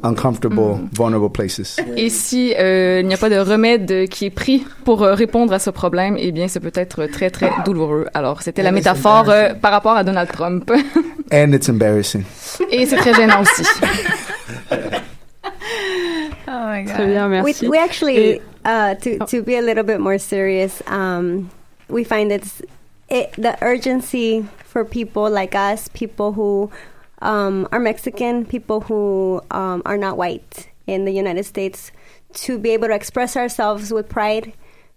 uncomfortable, 0.04 0.80
vulnerable 0.92 1.30
places. 1.30 1.78
Et 1.98 2.10
si 2.10 2.54
euh, 2.58 3.02
il 3.02 3.08
n'y 3.08 3.14
a 3.14 3.18
pas 3.18 3.30
de 3.30 3.38
remède 3.38 4.08
qui 4.10 4.26
est 4.26 4.30
pris 4.30 4.66
pour 4.84 5.04
euh, 5.04 5.14
répondre 5.14 5.54
à 5.54 5.60
ce 5.60 5.70
problème, 5.70 6.16
eh 6.20 6.32
bien, 6.32 6.48
ça 6.48 6.60
peut 6.60 6.72
être 6.76 7.06
très, 7.08 7.30
très 7.30 7.52
douloureux. 7.66 8.08
Alors, 8.14 8.42
c'était 8.42 8.64
la 8.64 8.70
And 8.70 8.78
it's 8.78 8.86
métaphore 8.86 9.30
euh, 9.30 9.54
par 9.54 9.72
rapport 9.72 9.96
à 9.96 10.04
Donald 10.04 10.30
Trump. 10.32 10.72
And 11.32 11.52
it's 11.54 11.70
embarrassing. 11.70 12.24
Et 12.72 12.86
c'est 12.86 12.98
très 12.98 13.14
gênant 13.14 13.42
aussi. 13.42 13.64
Oh 16.50 16.66
my 16.66 16.84
god. 16.84 16.94
Très 16.94 17.08
bien, 17.08 17.28
merci. 17.28 17.66
We, 17.66 17.72
we 17.72 17.78
actually, 17.78 18.16
Et- 18.18 18.42
uh, 18.66 18.96
to 18.96 19.26
to 19.26 19.44
be 19.44 19.56
a 19.56 19.62
little 19.62 19.84
bit 19.84 20.00
more 20.00 20.18
serious, 20.18 20.82
um, 20.88 21.50
we 21.90 22.06
find 22.06 22.32
it's 22.32 22.62
it, 23.10 23.32
the 23.34 23.58
urgency 23.62 24.48
for 24.66 24.84
people 24.84 25.30
like 25.30 25.56
us, 25.56 25.88
people 25.90 26.34
who 26.34 26.72
um, 27.22 27.68
are 27.72 27.80
Mexican, 27.80 28.46
people 28.46 28.82
who 28.82 29.42
um, 29.52 29.82
are 29.86 29.98
not 29.98 30.18
white 30.18 30.70
in 30.86 31.06
the 31.06 31.12
United 31.12 31.46
States, 31.46 31.92
to 32.34 32.58
be 32.60 32.72
able 32.72 32.88
to 32.88 32.94
express 32.94 33.36
ourselves 33.36 33.92
with 33.92 34.10
pride, 34.10 34.54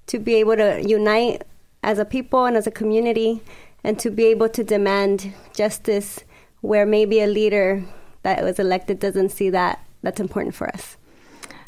to 0.06 0.18
be 0.18 0.34
able 0.34 0.56
to 0.56 0.82
unite 0.86 1.42
as 1.82 1.98
a 1.98 2.04
people 2.04 2.44
and 2.44 2.56
as 2.56 2.66
a 2.66 2.70
community, 2.70 3.40
and 3.84 3.98
to 3.98 4.10
be 4.10 4.24
able 4.26 4.48
to 4.48 4.62
demand 4.62 5.32
justice 5.54 6.20
where 6.60 6.84
maybe 6.84 7.20
a 7.20 7.26
leader 7.26 7.82
that 8.22 8.42
was 8.42 8.58
elected 8.58 8.98
doesn't 8.98 9.30
see 9.30 9.50
that. 9.50 9.80
That's 10.02 10.20
important 10.20 10.54
for 10.54 10.68
us. 10.68 10.96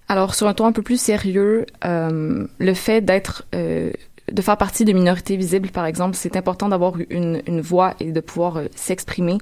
Alors, 0.09 0.35
sur 0.35 0.47
un 0.47 0.55
ton 0.55 0.67
un 0.67 0.73
peu 0.73 0.83
plus 0.83 1.01
sérieux, 1.01 1.65
euh, 1.85 2.47
le 2.59 2.75
fait 2.75 3.01
d'être, 3.01 3.45
euh, 3.55 3.93
de 4.33 4.43
faire 4.43 4.57
partie 4.57 4.85
de 4.85 4.93
minorités 4.93 5.37
visibles, 5.37 5.71
par 5.71 5.87
exemple, 5.87 6.17
c'est 6.17 6.37
important 6.37 6.69
d'avoir 6.69 6.95
une, 7.11 7.61
voix 7.61 7.95
et 8.01 8.13
de 8.13 8.21
pouvoir 8.21 8.57
euh, 8.57 8.65
s'exprimer. 8.75 9.39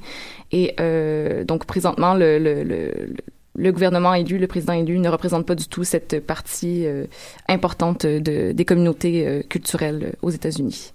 Et 0.52 0.74
euh, 0.80 1.44
donc, 1.44 1.64
présentement, 1.64 2.14
le, 2.14 2.92
gouvernement 3.56 4.14
élu, 4.14 4.38
le 4.38 4.46
président 4.46 4.72
élu, 4.72 4.98
ne 4.98 5.08
représente 5.08 5.46
pas 5.46 5.54
du 5.54 5.68
tout 5.68 5.84
cette 5.84 6.24
partie 6.26 6.86
euh, 6.86 7.06
importante 7.48 8.04
de, 8.04 8.52
des 8.52 8.64
communautés 8.64 9.44
culturelles 9.48 10.14
aux 10.22 10.30
États-Unis. 10.30 10.92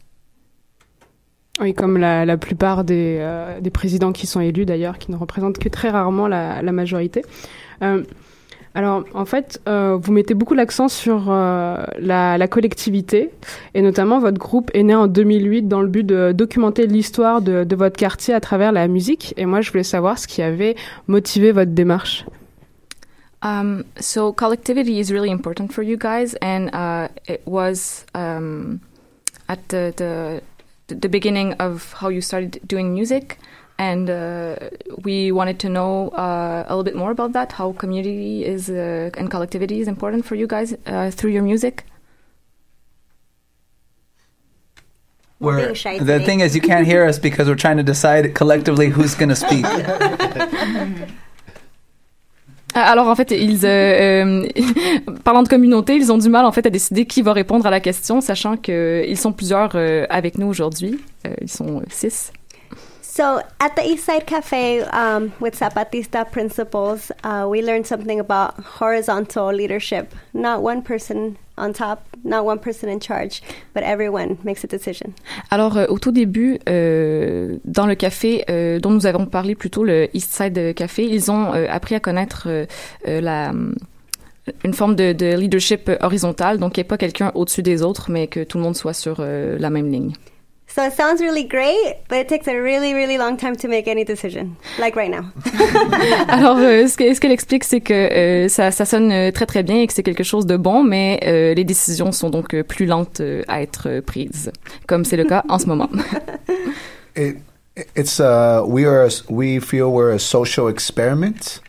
Oui, 1.61 1.73
comme 1.73 1.97
la, 1.97 2.37
plupart 2.37 2.83
des, 2.83 3.21
présidents 3.73 4.11
qui 4.11 4.27
sont 4.27 4.41
élus 4.41 4.65
d'ailleurs, 4.65 4.97
qui 4.97 5.11
ne 5.11 5.15
représentent 5.15 5.57
que 5.57 5.69
très 5.69 5.89
rarement 5.89 6.27
la 6.27 6.71
majorité. 6.71 7.23
Alors, 8.75 9.05
en 9.13 9.23
fait, 9.23 9.61
euh, 9.69 9.97
vous 9.99 10.11
mettez 10.11 10.33
beaucoup 10.33 10.53
l'accent 10.53 10.89
sur 10.89 11.31
euh, 11.31 11.77
la, 11.97 12.37
la 12.37 12.47
collectivité, 12.49 13.31
et 13.73 13.81
notamment 13.81 14.19
votre 14.19 14.37
groupe 14.37 14.69
est 14.73 14.83
né 14.83 14.93
en 14.93 15.07
2008 15.07 15.69
dans 15.69 15.81
le 15.81 15.87
but 15.87 16.03
de 16.03 16.33
documenter 16.33 16.85
l'histoire 16.85 17.41
de, 17.41 17.63
de 17.63 17.75
votre 17.77 17.95
quartier 17.95 18.33
à 18.33 18.41
travers 18.41 18.73
la 18.73 18.89
musique. 18.89 19.33
Et 19.37 19.45
moi, 19.45 19.61
je 19.61 19.71
voulais 19.71 19.83
savoir 19.83 20.19
ce 20.19 20.27
qui 20.27 20.41
avait 20.41 20.75
motivé 21.07 21.53
votre 21.53 21.71
démarche. 21.71 22.25
Um, 23.41 23.83
so 23.99 24.33
collectivity 24.33 24.99
is 24.99 25.11
really 25.11 25.31
important 25.31 25.71
for 25.71 25.83
you 25.83 25.97
guys, 25.97 26.35
and 26.41 26.69
uh, 26.73 27.07
it 27.27 27.41
was 27.45 28.05
um, 28.13 28.79
at 29.47 29.59
the, 29.69 29.93
the 29.95 30.41
the 30.87 31.07
beginning 31.07 31.53
of 31.59 31.93
how 32.01 32.09
you 32.09 32.21
started 32.21 32.59
doing 32.67 32.93
music, 32.93 33.37
and 33.77 34.09
uh, 34.09 34.55
we 35.03 35.31
wanted 35.31 35.59
to 35.59 35.69
know 35.69 36.09
uh, 36.09 36.63
a 36.67 36.75
little 36.75 36.83
bit 36.83 36.95
more 36.95 37.11
about 37.11 37.33
that. 37.33 37.51
How 37.51 37.73
community 37.73 38.45
is 38.45 38.69
uh, 38.69 39.11
and 39.17 39.29
collectivity 39.29 39.79
is 39.79 39.87
important 39.87 40.25
for 40.25 40.35
you 40.35 40.47
guys 40.47 40.75
uh, 40.85 41.11
through 41.11 41.31
your 41.31 41.43
music. 41.43 41.85
We're 45.39 45.57
We're, 45.57 45.63
being 45.63 45.75
shy 45.75 45.99
the 45.99 46.05
today. 46.05 46.25
thing 46.25 46.39
is, 46.39 46.55
you 46.55 46.61
can't 46.61 46.87
hear 46.87 47.05
us 47.05 47.19
because 47.19 47.47
we're 47.49 47.55
trying 47.55 47.77
to 47.77 47.83
decide 47.83 48.33
collectively 48.35 48.87
who's 48.89 49.15
going 49.15 49.29
to 49.29 49.35
speak. 49.35 49.65
Ah, 52.73 52.83
Alors 52.91 53.07
en 53.07 53.15
fait, 53.15 53.31
ils 53.31 53.65
euh, 53.65 54.43
euh, 54.45 54.47
parlant 55.23 55.43
de 55.43 55.47
communauté, 55.49 55.95
ils 55.95 56.11
ont 56.11 56.17
du 56.17 56.29
mal 56.29 56.45
en 56.45 56.51
fait 56.51 56.65
à 56.65 56.69
décider 56.69 57.05
qui 57.05 57.21
va 57.21 57.33
répondre 57.33 57.65
à 57.65 57.69
la 57.69 57.79
question, 57.81 58.21
sachant 58.21 58.57
que 58.57 59.03
ils 59.07 59.17
sont 59.17 59.33
plusieurs 59.33 59.71
euh, 59.75 60.05
avec 60.09 60.37
nous 60.37 60.47
aujourd'hui. 60.47 60.99
Euh, 61.27 61.33
ils 61.41 61.49
sont 61.49 61.79
euh, 61.79 61.83
six. 61.89 62.31
So 63.15 63.39
at 63.61 63.77
the 63.77 63.81
Eastside 63.81 64.25
Cafe 64.25 64.81
um, 64.91 65.31
with 65.39 65.57
Zapatista 65.57 66.29
principles, 66.29 67.13
uh, 67.23 67.47
we 67.49 67.61
learned 67.61 67.87
something 67.87 68.19
about 68.19 68.55
horizontal 68.59 69.53
leadership. 69.53 70.13
Not 70.33 70.61
one 70.61 70.81
person 70.81 71.37
on 71.57 71.71
top, 71.71 71.99
not 72.25 72.43
one 72.43 72.59
person 72.59 72.89
in 72.89 72.99
charge, 72.99 73.41
but 73.73 73.83
everyone 73.83 74.37
makes 74.43 74.65
a 74.65 74.67
decision. 74.67 75.13
Alors, 75.49 75.77
euh, 75.77 75.85
au 75.87 75.97
tout 75.97 76.11
début, 76.11 76.59
euh, 76.67 77.57
dans 77.63 77.87
le 77.87 77.95
café 77.95 78.43
euh, 78.49 78.79
dont 78.81 78.91
nous 78.91 79.05
avons 79.05 79.25
parlé 79.27 79.55
plus 79.55 79.69
tôt, 79.69 79.85
le 79.85 80.09
East 80.13 80.33
Side 80.33 80.75
Café, 80.75 81.05
ils 81.05 81.31
ont 81.31 81.53
euh, 81.53 81.67
appris 81.69 81.95
à 81.95 82.01
connaître 82.01 82.47
euh, 82.47 82.65
euh, 83.07 83.21
la 83.21 83.53
une 84.65 84.73
forme 84.73 84.95
de, 84.95 85.13
de 85.13 85.37
leadership 85.37 85.89
horizontal, 86.01 86.59
donc 86.59 86.75
il 86.75 86.81
n'y 86.81 86.81
ait 86.81 86.87
pas 86.89 86.97
quelqu'un 86.97 87.31
au-dessus 87.33 87.63
des 87.63 87.81
autres, 87.81 88.11
mais 88.11 88.27
que 88.27 88.43
tout 88.43 88.57
le 88.57 88.63
monde 88.65 88.75
soit 88.75 88.93
sur 88.93 89.19
la 89.21 89.69
même 89.71 89.89
ligne. 89.89 90.13
So 90.75 90.81
it 90.81 90.91
sounds 90.91 91.21
really 91.21 91.45
great, 91.45 91.95
but 92.09 92.17
it 92.17 92.27
takes 92.27 92.49
a 92.49 92.61
really, 92.61 92.93
really 92.93 93.17
long 93.17 93.37
time 93.37 93.55
to 93.55 93.69
make 93.69 93.87
any 93.87 94.03
decision, 94.03 94.57
like 94.77 94.97
right 94.97 95.09
now. 95.09 95.23
Alors, 96.27 96.57
euh, 96.57 96.85
ce 96.87 96.97
que- 96.97 97.13
ce 97.13 97.21
qu'elle 97.21 97.31
explique, 97.31 97.63
c'est 97.63 97.79
que 97.79 97.93
euh, 97.93 98.49
ça, 98.49 98.71
ça 98.71 98.83
sonne 98.83 99.09
euh, 99.09 99.31
très 99.31 99.45
très 99.45 99.63
bien 99.63 99.77
et 99.81 99.87
que 99.87 99.93
c'est 99.93 100.03
quelque 100.03 100.25
chose 100.25 100.45
de 100.45 100.57
bon, 100.57 100.83
mais 100.83 101.21
euh, 101.25 101.53
les 101.53 101.63
décisions 101.63 102.11
sont 102.11 102.29
donc 102.29 102.53
euh, 102.53 102.63
plus 102.63 102.85
lentes 102.87 103.21
euh, 103.21 103.41
à 103.47 103.61
être 103.61 104.01
prises, 104.01 104.51
comme 104.85 105.05
c'est 105.05 105.15
le 105.15 105.23
cas 105.23 105.45
en 105.47 105.59
ce 105.59 105.67
moment. 105.67 105.89
It, 107.15 107.37
it's 107.95 108.19
uh, 108.19 108.61
we 108.67 108.85
are 108.85 109.05
a- 109.05 109.23
we 109.29 109.61
feel 109.61 109.85
we're 109.85 110.13
a 110.13 110.19
social 110.19 110.69
experiment? 110.69 111.61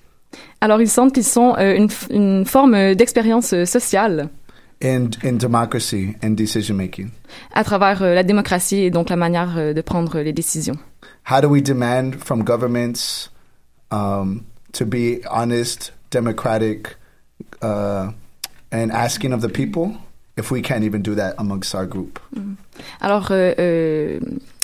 Alors, 0.60 0.80
ils 0.80 0.88
sentent 0.90 1.12
qu'ils 1.14 1.22
sont 1.22 1.54
euh, 1.58 1.76
une, 1.76 1.88
une 2.10 2.44
forme 2.44 2.96
d'expérience 2.96 3.54
sociale 3.66 4.30
in 4.82 5.08
in 5.24 5.38
democracy 5.38 6.14
and 6.22 6.30
decision 6.36 6.74
making. 6.76 7.10
à 7.54 7.64
travers 7.64 8.02
euh, 8.02 8.14
la 8.14 8.22
démocratie 8.22 8.82
et 8.84 8.90
donc 8.90 9.08
la 9.10 9.16
manière 9.16 9.54
euh, 9.56 9.72
de 9.72 9.80
prendre 9.80 10.20
les 10.20 10.32
décisions. 10.32 10.76
How 11.30 11.40
do 11.40 11.48
we 11.48 11.62
demand 11.62 12.14
from 12.24 12.42
governments 12.44 13.30
um, 13.90 14.42
to 14.72 14.84
be 14.84 15.20
honest, 15.30 15.92
democratic, 16.10 16.96
uh, 17.62 18.10
and 18.72 18.90
asking 18.92 19.32
of 19.32 19.40
the 19.40 19.48
people 19.48 19.92
if 20.36 20.50
we 20.50 20.60
can't 20.60 20.84
even 20.84 21.00
do 21.02 21.14
that 21.14 21.34
amongst 21.38 21.74
our 21.74 21.86
group? 21.86 22.18
Alors, 23.00 23.28
euh, 23.30 23.54
euh, 23.58 24.20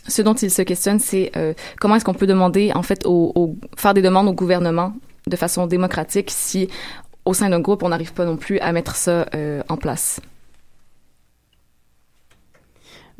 ce 0.06 0.20
dont 0.22 0.34
ils 0.34 0.50
se 0.50 0.62
questionnent, 0.62 1.00
c'est 1.00 1.32
euh, 1.36 1.54
comment 1.80 1.96
est-ce 1.96 2.04
qu'on 2.04 2.14
peut 2.14 2.26
demander, 2.26 2.70
en 2.74 2.82
fait, 2.82 3.06
au, 3.06 3.32
au- 3.34 3.56
faire 3.76 3.94
des 3.94 4.02
demandes 4.02 4.28
au 4.28 4.34
gouvernement 4.34 4.92
de 5.26 5.36
façon 5.36 5.66
démocratique 5.66 6.30
si, 6.30 6.68
au 7.24 7.34
sein 7.34 7.50
d'un 7.50 7.60
groupe, 7.60 7.82
on 7.82 7.88
n'arrive 7.88 8.12
pas 8.12 8.24
non 8.24 8.36
plus 8.36 8.58
à 8.58 8.72
mettre 8.72 8.96
ça 8.96 9.26
euh, 9.34 9.62
en 9.68 9.76
place. 9.76 10.20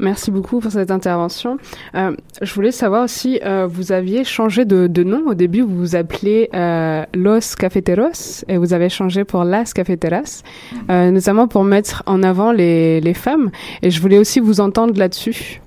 Merci 0.03 0.33
beaucoup 0.33 0.59
pour 0.59 0.73
cette 0.73 0.91
intervention. 0.91 1.59
Euh, 1.95 2.17
je 2.41 2.55
voulais 2.55 2.73
savoir 2.73 3.09
si 3.09 3.39
euh, 3.45 3.69
vous 3.71 3.93
aviez 3.93 4.25
changé 4.25 4.65
de, 4.65 5.03
nom. 5.05 5.29
Au 5.29 5.35
début, 5.35 5.61
vous 5.61 5.77
vous 5.77 5.97
appelez 5.97 6.49
euh, 6.55 7.05
Los 7.15 7.55
Cafeteros 7.57 8.45
et 8.49 8.57
vous 8.57 8.73
avez 8.73 8.89
changé 8.89 9.25
pour 9.25 9.45
Las 9.45 9.73
Cafeteras, 9.73 10.43
notamment 10.89 11.47
pour 11.47 11.63
mettre 11.63 12.03
en 12.07 12.25
avant 12.25 12.53
les 12.53 13.15
femmes. 13.15 13.51
Et 13.83 13.91
je 13.91 14.01
voulais 14.01 14.19
aussi 14.19 14.41
vous 14.41 14.61
entendre 14.61 14.99
là-dessus. 14.99 15.62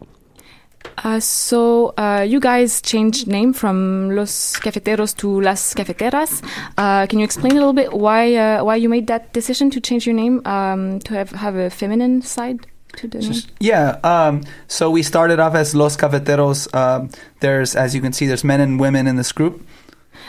Uh, 0.97 1.19
so 1.19 1.93
uh, 1.97 2.25
you 2.27 2.39
guys 2.39 2.81
changed 2.81 3.27
name 3.27 3.53
from 3.53 4.11
Los 4.15 4.57
Cafeteros 4.59 5.15
to 5.17 5.41
Las 5.41 5.73
Cafeteras. 5.73 6.41
Uh, 6.77 7.05
can 7.07 7.19
you 7.19 7.25
explain 7.25 7.51
a 7.51 7.55
little 7.55 7.73
bit 7.73 7.93
why 7.93 8.35
uh, 8.35 8.63
why 8.63 8.75
you 8.75 8.89
made 8.89 9.07
that 9.07 9.33
decision 9.33 9.69
to 9.69 9.79
change 9.81 10.05
your 10.05 10.15
name 10.15 10.41
um, 10.45 10.99
to 11.01 11.13
have 11.13 11.31
have 11.31 11.55
a 11.55 11.69
feminine 11.69 12.21
side 12.21 12.65
to 12.97 13.07
the 13.07 13.19
name? 13.19 13.41
Yeah. 13.59 13.99
Um, 14.03 14.43
so 14.67 14.89
we 14.89 15.03
started 15.03 15.39
off 15.39 15.55
as 15.55 15.75
Los 15.75 15.97
Cafeteros. 15.97 16.73
Um, 16.73 17.09
there's, 17.39 17.75
as 17.75 17.93
you 17.93 18.01
can 18.01 18.13
see, 18.13 18.27
there's 18.27 18.43
men 18.43 18.61
and 18.61 18.79
women 18.79 19.07
in 19.07 19.15
this 19.15 19.31
group. 19.31 19.65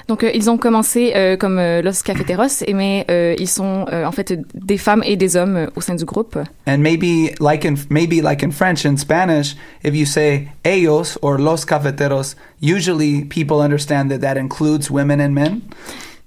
Donc 0.08 0.22
euh, 0.22 0.30
ils 0.34 0.48
ont 0.48 0.56
commencé 0.56 1.12
euh, 1.16 1.36
comme 1.36 1.58
euh, 1.58 1.82
Los 1.82 2.02
Cafeteros, 2.04 2.62
et 2.66 2.74
mais 2.74 3.04
euh, 3.10 3.34
ils 3.38 3.48
sont 3.48 3.86
euh, 3.92 4.04
en 4.04 4.12
fait 4.12 4.38
des 4.54 4.78
femmes 4.78 5.02
et 5.04 5.16
des 5.16 5.36
hommes 5.36 5.68
au 5.74 5.80
sein 5.80 5.96
du 5.96 6.04
groupe. 6.04 6.38
And 6.66 6.78
maybe 6.78 7.34
like 7.40 7.64
in 7.64 7.74
maybe 7.90 8.22
like 8.22 8.44
in 8.44 8.50
French 8.52 8.86
and 8.86 8.96
Spanish, 8.98 9.56
if 9.82 9.94
you 9.94 10.06
say 10.06 10.48
ellos 10.64 11.18
or 11.22 11.38
los 11.38 11.64
cafeteros, 11.64 12.36
usually 12.62 13.24
people 13.24 13.60
understand 13.60 14.10
that 14.10 14.18
that 14.20 14.36
includes 14.36 14.90
women 14.90 15.20
and 15.20 15.30
men. 15.30 15.60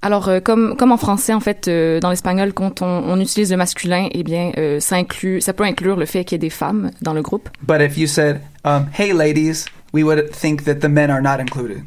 Alors 0.02 0.30
euh, 0.30 0.40
comme 0.40 0.76
comme 0.78 0.92
en 0.92 0.98
français 0.98 1.34
en 1.34 1.42
fait 1.42 1.68
euh, 1.68 2.00
dans 2.00 2.10
l'espagnol 2.10 2.54
quand 2.54 2.82
on, 2.82 2.86
on 2.86 3.20
utilise 3.20 3.52
le 3.52 3.58
masculin, 3.58 4.08
eh 4.12 4.24
bien 4.24 4.52
euh, 4.58 4.80
ça 4.80 4.96
inclut 4.96 5.42
ça 5.42 5.54
peut 5.54 5.66
inclure 5.66 5.98
le 5.98 6.06
fait 6.06 6.24
qu'il 6.24 6.36
y 6.36 6.38
ait 6.38 6.40
des 6.40 6.50
femmes 6.50 6.92
dans 7.02 7.14
le 7.14 7.22
groupe. 7.22 7.50
But 7.64 7.82
if 7.82 7.98
you 7.98 8.08
said, 8.08 8.42
um, 8.64 8.88
"Hey, 8.98 9.12
ladies," 9.14 9.66
we 9.94 10.04
would 10.04 10.32
think 10.32 10.64
that 10.64 10.76
the 10.76 10.90
men 10.90 11.10
are 11.10 11.22
not 11.22 11.40
included. 11.40 11.84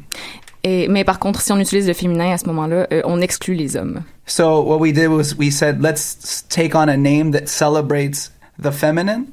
Et, 0.63 0.87
mais 0.87 1.03
par 1.03 1.19
contre, 1.19 1.41
si 1.41 1.51
on 1.51 1.59
utilise 1.59 1.87
le 1.87 1.93
féminin 1.93 2.31
à 2.31 2.37
ce 2.37 2.45
moment-là, 2.45 2.87
euh, 2.93 3.01
on 3.05 3.19
exclut 3.21 3.53
les 3.53 3.75
hommes. 3.75 4.03
So 4.25 4.61
what 4.61 4.79
we 4.79 4.93
did 4.93 5.09
was 5.09 5.35
we 5.37 5.51
said, 5.51 5.81
let's 5.81 6.45
take 6.47 6.73
on 6.73 6.87
a 6.87 6.95
name 6.95 7.31
that 7.31 7.47
celebrates 7.47 8.31
the 8.61 8.71
feminine 8.71 9.25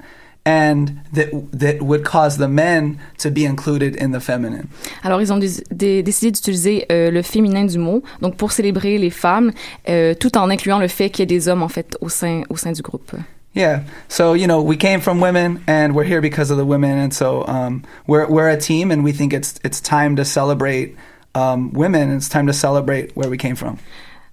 and 0.44 0.86
that 1.14 1.28
that 1.52 1.82
would 1.82 2.02
cause 2.02 2.38
the 2.38 2.48
men 2.48 2.96
to 3.18 3.30
be 3.30 3.44
included 3.44 3.94
in 4.02 4.10
the 4.10 4.18
feminine. 4.20 4.64
Alors, 5.04 5.20
ils 5.20 5.32
ont 5.32 5.36
dé- 5.38 5.62
dé- 5.70 6.02
décidé 6.02 6.32
d'utiliser 6.32 6.86
euh, 6.90 7.10
le 7.12 7.22
féminin 7.22 7.64
du 7.64 7.78
mot, 7.78 8.02
donc 8.22 8.36
pour 8.36 8.50
célébrer 8.50 8.98
les 8.98 9.10
femmes, 9.10 9.52
euh, 9.88 10.14
tout 10.14 10.36
en 10.36 10.50
incluant 10.50 10.78
le 10.80 10.88
fait 10.88 11.10
qu'il 11.10 11.20
y 11.20 11.22
ait 11.24 11.26
des 11.26 11.46
hommes 11.48 11.62
en 11.62 11.68
fait 11.68 11.96
au 12.00 12.08
sein 12.08 12.42
au 12.48 12.56
sein 12.56 12.72
du 12.72 12.82
groupe. 12.82 13.12
Yeah. 13.54 13.82
So 14.08 14.34
you 14.34 14.46
know, 14.46 14.60
we 14.62 14.76
came 14.76 15.00
from 15.00 15.20
women, 15.20 15.60
and 15.68 15.92
we're 15.94 16.08
here 16.08 16.20
because 16.20 16.50
of 16.50 16.56
the 16.58 16.64
women, 16.66 16.98
and 16.98 17.12
so 17.12 17.44
um, 17.46 17.82
we're 18.08 18.26
we're 18.28 18.48
a 18.48 18.56
team, 18.56 18.90
and 18.90 19.04
we 19.04 19.12
think 19.12 19.32
it's 19.32 19.54
it's 19.62 19.80
time 19.80 20.16
to 20.16 20.24
celebrate 20.24 20.96
um, 21.34 21.70
women. 21.74 22.10
And 22.10 22.16
it's 22.16 22.28
time 22.28 22.46
to 22.46 22.52
celebrate 22.52 23.12
where 23.14 23.30
we 23.30 23.38
came 23.38 23.56
from. 23.56 23.76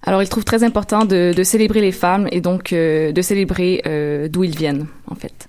Alors, 0.04 0.22
ils 0.22 0.28
trouvent 0.28 0.44
très 0.44 0.62
important 0.62 1.04
de, 1.04 1.32
de 1.36 1.42
célébrer 1.42 1.80
les 1.80 1.92
femmes 1.92 2.28
et 2.30 2.40
donc 2.40 2.72
euh, 2.72 3.10
de 3.12 3.20
célébrer 3.20 3.82
euh, 3.86 4.28
d'où 4.28 4.44
ils 4.44 4.56
viennent 4.56 4.86
en 5.10 5.16
fait. 5.16 5.48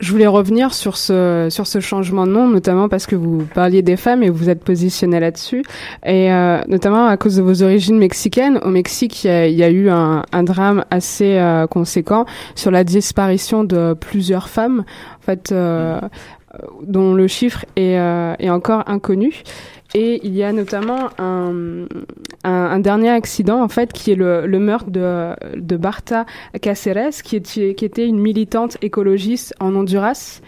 Je 0.00 0.12
voulais 0.12 0.28
revenir 0.28 0.72
sur 0.72 0.96
ce 0.96 1.48
sur 1.50 1.66
ce 1.66 1.80
changement 1.80 2.24
de 2.24 2.30
nom, 2.30 2.48
notamment 2.48 2.88
parce 2.88 3.06
que 3.06 3.16
vous 3.16 3.44
parliez 3.54 3.82
des 3.82 3.96
femmes 3.96 4.22
et 4.22 4.30
vous 4.30 4.48
êtes 4.48 4.62
positionné 4.62 5.18
là-dessus, 5.18 5.62
et 6.06 6.32
euh, 6.32 6.60
notamment 6.68 7.06
à 7.06 7.16
cause 7.16 7.36
de 7.36 7.42
vos 7.42 7.64
origines 7.64 7.98
mexicaines. 7.98 8.58
Au 8.62 8.68
Mexique, 8.68 9.24
il 9.24 9.26
y 9.26 9.30
a, 9.30 9.46
il 9.48 9.56
y 9.56 9.64
a 9.64 9.68
eu 9.68 9.90
un, 9.90 10.22
un 10.30 10.42
drame 10.44 10.84
assez 10.90 11.38
euh, 11.38 11.66
conséquent 11.66 12.24
sur 12.54 12.70
la 12.70 12.84
disparition 12.84 13.64
de 13.64 13.94
plusieurs 13.94 14.48
femmes, 14.48 14.84
en 15.18 15.22
fait, 15.22 15.50
euh, 15.50 16.00
dont 16.82 17.14
le 17.14 17.26
chiffre 17.26 17.64
est, 17.76 17.98
euh, 17.98 18.34
est 18.38 18.50
encore 18.50 18.84
inconnu. 18.86 19.42
Et 19.94 20.20
il 20.24 20.34
y 20.34 20.44
a 20.44 20.52
notamment 20.52 21.10
un, 21.18 22.78
dernier 22.78 23.10
accident, 23.10 23.60
en 23.60 23.68
fait, 23.68 23.92
qui 23.92 24.12
est 24.12 24.14
le, 24.14 24.46
meurtre 24.58 24.90
de, 24.90 25.76
Barta 25.76 26.26
est, 26.62 27.22
qui 27.22 27.36
était 27.36 28.06
une 28.06 28.20
militante 28.20 28.76
écologiste 28.82 29.54
en 29.58 29.74
Honduras 29.74 30.40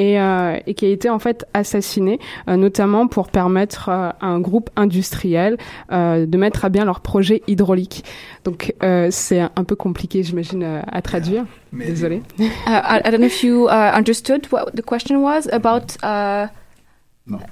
et, 0.00 0.18
euh, 0.18 0.58
et 0.66 0.72
qui 0.72 0.86
a 0.86 0.88
été 0.88 1.10
en 1.10 1.18
fait 1.18 1.46
assassinée, 1.52 2.18
euh, 2.48 2.56
notamment 2.56 3.06
pour 3.06 3.28
permettre 3.28 3.90
euh, 3.90 4.08
à 4.18 4.26
un 4.26 4.40
groupe 4.40 4.70
industriel 4.74 5.58
euh, 5.92 6.24
de 6.24 6.38
mettre 6.38 6.64
à 6.64 6.70
bien 6.70 6.86
leur 6.86 7.00
projet 7.00 7.42
hydraulique. 7.46 8.02
Donc 8.44 8.74
euh, 8.82 9.08
c'est 9.10 9.40
un, 9.40 9.64
peu 9.64 9.76
compliqué, 9.76 10.22
j'imagine, 10.22 10.62
euh, 10.62 10.80
à 10.90 11.02
traduire. 11.02 11.44
Désolée. 11.72 12.22
Uh, 12.38 12.44
I, 12.66 13.00
I 13.04 13.10
don't 13.10 13.18
know 13.18 13.26
if 13.26 13.42
you 13.44 13.66
uh, 13.66 13.92
understood 13.94 14.46
what 14.50 14.70
the 14.74 14.82
question 14.82 15.18
was 15.22 15.46
about. 15.52 15.96
Uh, 16.02 16.48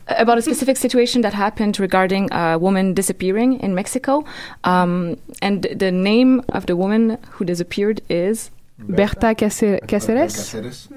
About 0.09 0.39
a 0.39 0.43
specific 0.43 0.77
situation 0.77 1.21
that 1.21 1.35
happened 1.35 1.79
regarding 1.79 2.29
a 2.33 2.59
woman 2.59 2.95
disappearing 2.95 3.61
in 3.61 3.75
Mexico, 3.75 4.25
um, 4.65 5.15
and 5.41 5.69
the 5.73 5.93
name 5.93 6.43
of 6.49 6.67
the 6.67 6.75
woman 6.75 7.17
who 7.33 7.45
disappeared 7.45 8.01
is 8.09 8.51
Berta 8.79 9.35
Cáce- 9.35 9.81
Cáceres. 9.87 10.35
Cáceres. 10.37 10.89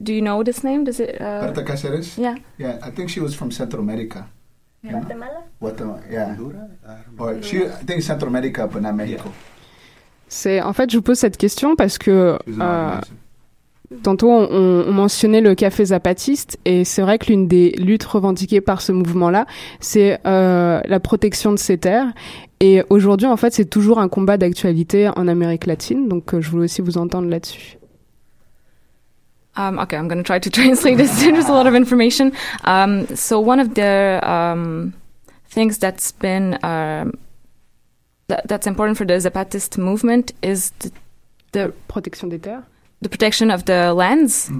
Do 0.00 0.12
you 0.12 0.20
know 0.20 0.42
this 0.44 0.62
name? 0.64 0.84
Does 0.84 1.00
it? 1.00 1.16
Uh, 1.20 1.40
Berta 1.46 1.62
Cáceres? 1.62 2.16
Yeah. 2.18 2.34
Yeah, 2.58 2.78
I 2.82 2.90
think 2.90 3.08
she 3.08 3.20
was 3.20 3.34
from 3.34 3.50
Central 3.50 3.82
America. 3.82 4.26
Guatemala? 4.82 5.44
Guatemala, 5.60 6.00
yeah. 6.10 6.36
Or 7.18 7.42
she, 7.42 7.64
I 7.64 7.84
think 7.86 8.02
Central 8.02 8.28
America, 8.28 8.66
but 8.66 8.82
not 8.82 8.92
Mexico. 8.92 9.30
C'est 10.28 10.60
en 10.60 10.72
fait, 10.72 10.90
je 10.90 10.96
vous 10.98 11.02
pose 11.02 11.18
cette 11.18 11.36
question 11.38 11.74
parce 11.76 11.96
que 11.96 12.38
euh, 12.48 13.00
tantôt 14.02 14.30
on, 14.30 14.84
on 14.88 14.92
mentionnait 14.92 15.40
le 15.40 15.54
café 15.54 15.86
zapatiste 15.86 16.58
et 16.64 16.84
c'est 16.84 17.02
vrai 17.02 17.18
que 17.18 17.26
l'une 17.26 17.46
des 17.48 17.70
luttes 17.78 18.04
revendiquées 18.04 18.60
par 18.60 18.80
ce 18.82 18.92
mouvement-là, 18.92 19.46
c'est 19.80 20.18
euh, 20.26 20.80
la 20.84 21.00
protection 21.00 21.52
de 21.52 21.58
ces 21.58 21.78
terres. 21.78 22.12
Et 22.66 22.82
aujourd'hui, 22.88 23.26
en 23.26 23.36
fait, 23.36 23.52
c'est 23.52 23.66
toujours 23.66 23.98
un 23.98 24.08
combat 24.08 24.38
d'actualité 24.38 25.10
en 25.14 25.28
Amérique 25.28 25.66
latine. 25.66 26.08
Donc, 26.08 26.32
euh, 26.32 26.40
je 26.40 26.50
voulais 26.50 26.64
aussi 26.64 26.80
vous 26.80 26.96
entendre 26.96 27.28
là-dessus. 27.28 27.76
Um, 29.54 29.78
okay, 29.78 29.98
I'm 29.98 30.08
going 30.08 30.16
to 30.16 30.24
try 30.24 30.40
to 30.40 30.48
translate 30.62 30.96
this. 30.96 31.20
There's 31.20 31.50
a 31.50 31.52
lot 31.52 31.66
of 31.66 31.74
information. 31.74 32.32
Um, 32.64 33.06
so 33.14 33.38
one 33.38 33.60
of 33.60 33.74
the 33.74 34.18
um, 34.26 34.94
things 35.50 35.76
that's 35.76 36.10
been 36.12 36.54
um, 36.64 37.12
that, 38.28 38.48
that's 38.48 38.66
important 38.66 38.96
for 38.96 39.04
the 39.04 39.20
Zapatist 39.20 39.76
movement 39.76 40.32
is 40.40 40.72
the, 40.78 40.90
the 41.52 41.74
protection 41.88 42.30
des 42.30 42.38
terres, 42.38 42.62
the 43.02 43.10
protection 43.10 43.50
of 43.50 43.66
the 43.66 43.92
lands. 43.92 44.50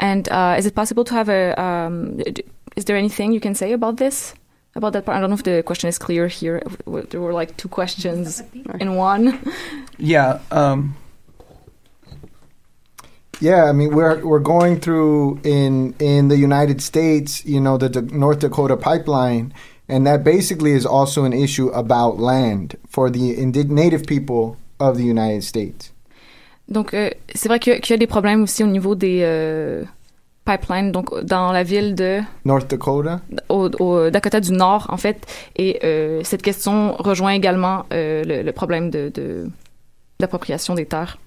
And 0.00 0.28
uh, 0.30 0.56
is 0.58 0.66
it 0.66 0.74
possible 0.74 1.04
to 1.04 1.14
have 1.14 1.28
a? 1.28 1.54
Um, 1.62 2.16
d- 2.16 2.42
is 2.74 2.86
there 2.86 2.96
anything 2.96 3.32
you 3.32 3.40
can 3.40 3.54
say 3.54 3.72
about 3.72 3.98
this? 3.98 4.34
About 4.74 4.92
that 4.94 5.04
part? 5.04 5.16
I 5.18 5.20
don't 5.20 5.28
know 5.30 5.36
if 5.36 5.42
the 5.42 5.62
question 5.62 5.88
is 5.88 5.98
clear 5.98 6.28
here. 6.28 6.62
There 7.10 7.20
were 7.20 7.34
like 7.34 7.56
two 7.58 7.68
questions 7.68 8.42
in 8.80 8.96
one. 8.96 9.38
Yeah. 9.98 10.38
Um, 10.50 10.94
Yeah, 13.40 13.64
I 13.64 13.72
mean 13.72 13.90
we're 13.92 14.24
we're 14.24 14.38
going 14.54 14.78
through 14.78 15.40
in 15.42 15.94
in 15.98 16.28
the 16.28 16.36
United 16.36 16.80
States, 16.80 17.44
you 17.44 17.60
know, 17.60 17.76
the, 17.76 17.88
Da- 17.88 18.16
North 18.16 18.38
Dakota 18.38 18.76
pipeline, 18.76 19.52
and 19.88 20.06
that 20.06 20.22
basically 20.22 20.72
is 20.72 20.86
also 20.86 21.24
an 21.24 21.32
issue 21.32 21.68
about 21.70 22.18
land 22.20 22.76
for 22.88 23.10
the 23.10 23.34
indig- 23.36 23.68
native 23.68 24.04
people 24.06 24.56
of 24.78 24.96
the 24.96 25.02
United 25.04 25.42
States. 25.42 25.90
Donc, 26.70 26.94
euh, 26.94 27.10
c'est 27.34 27.48
vrai 27.48 27.58
qu'il 27.58 27.72
y, 27.72 27.76
a- 27.76 27.80
qu'il 27.80 27.94
y 27.94 27.96
a 27.96 27.98
des 27.98 28.06
problèmes 28.06 28.42
aussi 28.44 28.62
au 28.62 28.68
niveau 28.68 28.94
des 28.94 29.22
euh, 29.24 29.84
pipelines, 30.44 30.92
donc 30.92 31.18
dans 31.24 31.52
la 31.52 31.62
ville 31.62 31.94
de 31.94 32.20
North 32.44 32.68
Dakota? 32.68 33.20
au, 33.48 33.70
au 33.78 34.10
Dakota 34.10 34.40
du 34.40 34.52
Nord, 34.52 34.86
en 34.88 34.96
fait. 34.96 35.26
Et 35.56 35.78
euh, 35.84 36.20
cette 36.24 36.42
question 36.42 36.94
rejoint 36.98 37.32
également 37.32 37.84
euh, 37.92 38.22
le, 38.24 38.42
le 38.42 38.52
problème 38.52 38.90
de, 38.90 39.10
de 39.14 39.48
d'appropriation 40.20 40.74
des 40.74 40.86
terres. 40.86 41.18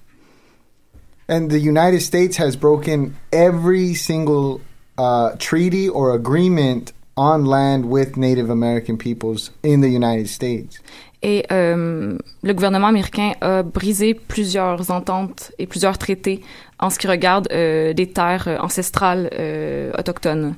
And 1.28 1.48
the 1.48 1.60
United 1.60 2.00
States 2.00 2.38
has 2.38 2.56
broken 2.56 3.14
every 3.32 3.94
single 3.94 4.60
uh, 4.96 5.36
treaty 5.38 5.88
or 5.88 6.12
agreement 6.12 6.92
on 7.16 7.46
land 7.46 7.86
with 7.86 8.16
Native 8.16 8.50
American 8.50 8.96
peoples 8.96 9.50
in 9.64 9.80
the 9.80 9.88
United 9.88 10.28
States. 10.28 10.78
Et 11.22 11.44
euh, 11.50 12.16
le 12.42 12.54
gouvernement 12.54 12.88
américain 12.88 13.32
a 13.40 13.62
brisé 13.62 14.14
plusieurs 14.14 14.90
ententes 14.90 15.52
et 15.58 15.66
plusieurs 15.66 15.98
traités 15.98 16.42
en 16.78 16.90
ce 16.90 16.98
qui 16.98 17.08
regarde 17.08 17.48
euh, 17.52 17.94
des 17.94 18.08
terres 18.08 18.48
euh, 18.48 18.58
ancestrales 18.58 19.30
euh, 19.32 19.90
autochtones. 19.98 20.54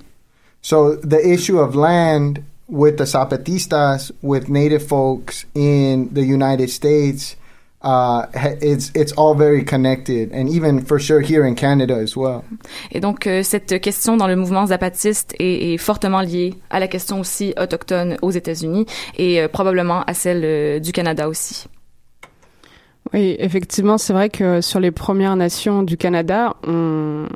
So 0.61 0.97
the 0.97 1.25
issue 1.25 1.59
of 1.59 1.75
land 1.75 2.41
with 2.69 2.97
the 2.97 3.07
Zapatistas, 3.07 4.13
with 4.23 4.49
Native 4.49 4.87
folks 4.87 5.47
in 5.55 6.09
the 6.13 6.23
United 6.23 6.69
States, 6.69 7.38
uh, 7.83 8.27
ha- 8.35 8.57
it's 8.61 8.91
it's 8.95 9.13
all 9.17 9.35
very 9.35 9.65
connected, 9.65 10.33
and 10.33 10.49
even 10.49 10.81
for 10.85 10.99
sure 10.99 11.21
here 11.21 11.47
in 11.47 11.55
Canada 11.55 11.95
as 11.95 12.17
well. 12.17 12.43
Et 12.93 13.01
donc, 13.01 13.27
euh, 13.27 13.43
cette 13.43 13.81
question 13.81 14.17
dans 14.17 14.27
le 14.27 14.37
mouvement 14.37 14.67
zapatiste 14.67 15.35
est, 15.39 15.75
est 15.75 15.79
fortement 15.79 16.21
liée 16.21 16.55
à 16.71 16.81
la 16.81 16.89
question 16.89 17.21
aussi 17.21 17.55
autochtone 17.61 18.17
aux 18.23 18.31
États-Unis 18.31 18.87
et 19.17 19.41
euh, 19.41 19.49
probablement 19.49 20.03
à 20.07 20.15
celle 20.15 20.43
euh, 20.45 20.81
du 20.81 20.93
Canada 20.93 21.29
aussi. 21.29 21.67
Oui, 23.15 23.37
effectivement, 23.39 23.97
c'est 23.97 24.13
vrai 24.13 24.29
que 24.29 24.61
sur 24.61 24.81
les 24.81 24.91
Premières 24.91 25.37
Nations 25.37 25.83
du 25.83 25.97
Canada, 25.97 26.55
on, 26.67 27.27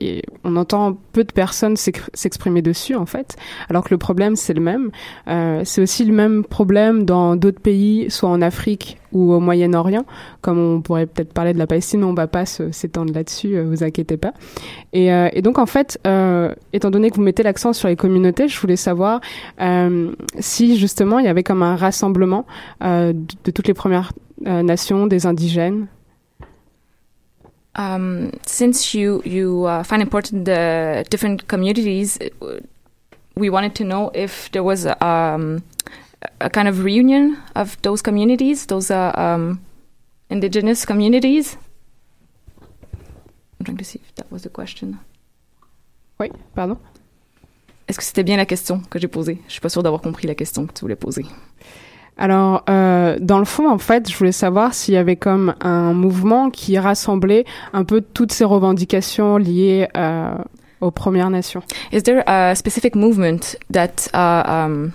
et 0.00 0.22
on 0.44 0.56
entend 0.56 0.96
peu 1.12 1.24
de 1.24 1.32
personnes 1.32 1.76
s'ex- 1.76 2.10
s'exprimer 2.14 2.62
dessus, 2.62 2.94
en 2.94 3.06
fait, 3.06 3.36
alors 3.68 3.84
que 3.84 3.90
le 3.90 3.98
problème, 3.98 4.36
c'est 4.36 4.54
le 4.54 4.60
même. 4.60 4.90
Euh, 5.28 5.62
c'est 5.64 5.82
aussi 5.82 6.04
le 6.04 6.12
même 6.12 6.44
problème 6.44 7.04
dans 7.04 7.36
d'autres 7.36 7.60
pays, 7.60 8.10
soit 8.10 8.28
en 8.28 8.42
Afrique 8.42 8.98
ou 9.12 9.32
au 9.32 9.40
Moyen-Orient, 9.40 10.04
comme 10.40 10.58
on 10.58 10.80
pourrait 10.80 11.06
peut-être 11.06 11.32
parler 11.32 11.52
de 11.52 11.58
la 11.58 11.66
Palestine, 11.66 12.04
on 12.04 12.14
va 12.14 12.26
pas 12.26 12.46
s'étendre 12.46 13.12
là-dessus, 13.12 13.56
euh, 13.56 13.64
vous 13.64 13.82
inquiétez 13.82 14.16
pas. 14.16 14.32
Et, 14.92 15.12
euh, 15.12 15.28
donc, 15.42 15.58
en 15.58 15.66
fait, 15.66 15.98
euh, 16.06 16.54
étant 16.72 16.90
donné 16.90 17.10
que 17.10 17.16
vous 17.16 17.22
mettez 17.22 17.42
l'accent 17.42 17.72
sur 17.72 17.88
les 17.88 17.96
communautés, 17.96 18.48
je 18.48 18.60
voulais 18.60 18.76
savoir 18.76 19.20
si, 20.38 20.78
justement, 20.78 21.18
il 21.18 21.24
y 21.24 21.28
avait 21.28 21.42
comme 21.42 21.62
un 21.62 21.76
rassemblement 21.76 22.46
de, 22.80 23.14
toutes 23.52 23.68
les 23.68 23.74
Premières 23.74 24.12
Nations, 24.44 25.06
des 25.06 25.26
indigènes, 25.26 25.86
Um, 27.76 28.32
since 28.46 28.94
you 28.94 29.22
you 29.24 29.64
uh, 29.64 29.84
find 29.84 30.02
important 30.02 30.44
the 30.44 31.04
different 31.08 31.46
communities, 31.46 32.18
uh, 32.20 32.60
we 33.36 33.48
wanted 33.48 33.74
to 33.76 33.84
know 33.84 34.10
if 34.12 34.50
there 34.50 34.64
was 34.64 34.86
a, 34.86 35.04
um, 35.04 35.62
a 36.40 36.50
kind 36.50 36.68
of 36.68 36.84
reunion 36.84 37.38
of 37.54 37.80
those 37.82 38.02
communities, 38.02 38.66
those 38.66 38.90
uh, 38.90 39.12
um, 39.14 39.60
indigenous 40.30 40.84
communities. 40.84 41.56
I'm 43.58 43.64
trying 43.64 43.78
to 43.78 43.84
see 43.84 44.00
if 44.02 44.14
that 44.16 44.30
was 44.32 44.42
the 44.42 44.50
question. 44.50 44.98
Oui, 46.18 46.30
pardon. 46.54 46.78
Est-ce 47.88 47.98
que 47.98 48.04
c'était 48.04 48.22
bien 48.22 48.36
la 48.36 48.46
question 48.46 48.80
que 48.88 48.98
j'ai 48.98 49.08
posée 49.08 49.40
Je 49.48 49.52
suis 49.52 49.60
pas 49.60 49.68
sûre 49.68 49.82
d'avoir 49.82 50.00
compris 50.00 50.26
la 50.28 50.34
question 50.34 50.66
que 50.66 50.72
tu 50.72 50.82
voulais 50.82 50.96
poser. 50.96 51.24
Alors, 52.20 52.64
euh, 52.68 53.16
dans 53.18 53.38
le 53.38 53.46
fond, 53.46 53.68
en 53.70 53.78
fait, 53.78 54.10
je 54.10 54.16
voulais 54.16 54.30
savoir 54.30 54.74
s'il 54.74 54.92
y 54.92 54.98
avait 54.98 55.16
comme 55.16 55.54
un 55.62 55.94
mouvement 55.94 56.50
qui 56.50 56.78
rassemblait 56.78 57.46
un 57.72 57.82
peu 57.84 58.02
toutes 58.02 58.30
ces 58.30 58.44
revendications 58.44 59.38
liées 59.38 59.88
euh, 59.96 60.34
aux 60.82 60.90
Premières 60.90 61.30
Nations. 61.30 61.62
Is 61.92 62.02
there 62.02 62.22
a 62.26 62.54
specific 62.54 62.94
movement 62.94 63.56
that 63.72 64.10
uh, 64.12 64.42
um, 64.46 64.92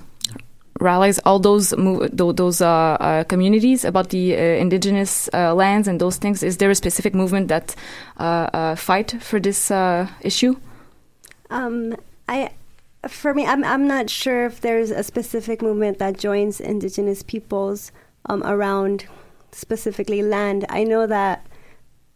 rallies 0.80 1.20
all 1.26 1.40
those 1.40 1.74
those 2.14 2.62
uh, 2.62 2.98
uh, 3.00 3.24
communities 3.24 3.86
about 3.86 4.10
the 4.10 4.36
uh, 4.36 4.62
indigenous 4.62 5.28
uh, 5.34 5.56
lands 5.56 5.88
and 5.88 5.98
those 5.98 6.18
things? 6.20 6.44
Is 6.44 6.58
there 6.58 6.70
a 6.70 6.76
specific 6.76 7.16
movement 7.16 7.48
that 7.48 7.76
uh, 8.20 8.50
uh, 8.54 8.76
fight 8.76 9.16
for 9.20 9.40
this 9.40 9.72
uh, 9.72 10.06
issue? 10.22 10.56
Um, 11.50 11.96
I, 12.30 12.52
for 13.08 13.34
me, 13.34 13.46
I'm 13.46 13.64
I'm 13.64 13.88
not 13.88 14.10
sure 14.10 14.46
if 14.46 14.62
there's 14.62 14.92
a 14.92 15.04
specific 15.04 15.62
movement 15.62 16.00
that 16.00 16.18
joins 16.18 16.60
indigenous 16.60 17.24
peoples 17.24 17.92
um, 18.28 18.44
around 18.44 19.06
specifically 19.52 20.22
land. 20.22 20.66
I 20.70 20.84
know 20.84 21.08
that 21.08 21.46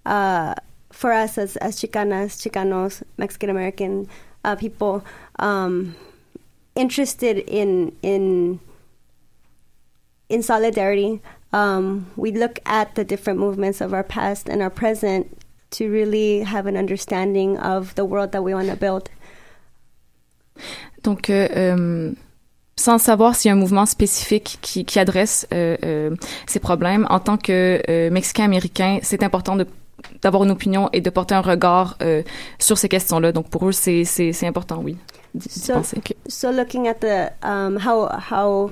uh, 0.06 0.56
for 0.92 1.12
us 1.12 1.38
as 1.38 1.58
as 1.58 1.76
Chicanas, 1.80 2.38
Chicanos, 2.38 3.04
Mexican 3.18 3.50
American 3.50 4.08
uh, 4.44 4.56
people, 4.56 5.04
um, 5.38 5.96
interested 6.76 7.38
in 7.38 7.96
in 8.02 8.60
in 10.30 10.44
solidarity, 10.44 11.22
um, 11.54 12.12
we 12.16 12.32
look 12.32 12.60
at 12.66 12.96
the 12.96 13.04
different 13.04 13.40
movements 13.40 13.82
of 13.82 13.94
our 13.94 14.04
past 14.04 14.48
and 14.50 14.62
our 14.62 14.70
present 14.70 15.38
to 15.72 15.92
really 15.92 16.40
have 16.42 16.66
an 16.66 16.76
understanding 16.76 17.58
of 17.58 17.94
the 17.96 18.06
world 18.06 18.32
that 18.32 18.44
we 18.44 18.54
want 18.54 18.70
to 18.70 18.76
build. 18.76 19.10
Donc, 21.04 21.30
euh, 21.30 21.48
euh, 21.56 22.12
sans 22.76 22.98
savoir 22.98 23.36
s'il 23.36 23.50
y 23.50 23.52
a 23.52 23.56
un 23.56 23.60
mouvement 23.60 23.86
spécifique 23.86 24.58
qui, 24.62 24.86
qui 24.86 25.00
adresse 25.00 25.48
euh, 25.54 25.76
euh, 25.84 26.16
ces 26.48 26.60
problèmes, 26.60 27.06
en 27.10 27.20
tant 27.20 27.38
que 27.38 27.82
euh, 27.90 28.10
Mexicain-Américain, 28.10 29.00
c'est 29.02 29.24
important 29.24 29.56
de 29.56 29.66
d'avoir 30.22 30.46
une 30.46 30.52
opinion 30.52 30.88
et 30.94 31.02
de 31.02 31.10
porter 31.10 31.36
un 31.36 31.42
regard 31.42 31.98
euh, 32.02 32.24
sur 32.58 32.78
ces 32.78 32.88
questions-là. 32.88 33.34
Donc, 33.34 33.50
pour 33.50 33.68
eux, 33.68 33.74
c'est 33.74 34.06
c'est 34.06 34.32
c'est 34.32 34.48
important, 34.48 34.80
oui, 34.82 34.96
So, 35.50 35.74
penser. 35.74 36.02
so 36.30 36.52
looking 36.52 36.88
at 36.88 37.02
the 37.02 37.32
um, 37.44 37.78
how 37.78 38.08
how 38.32 38.72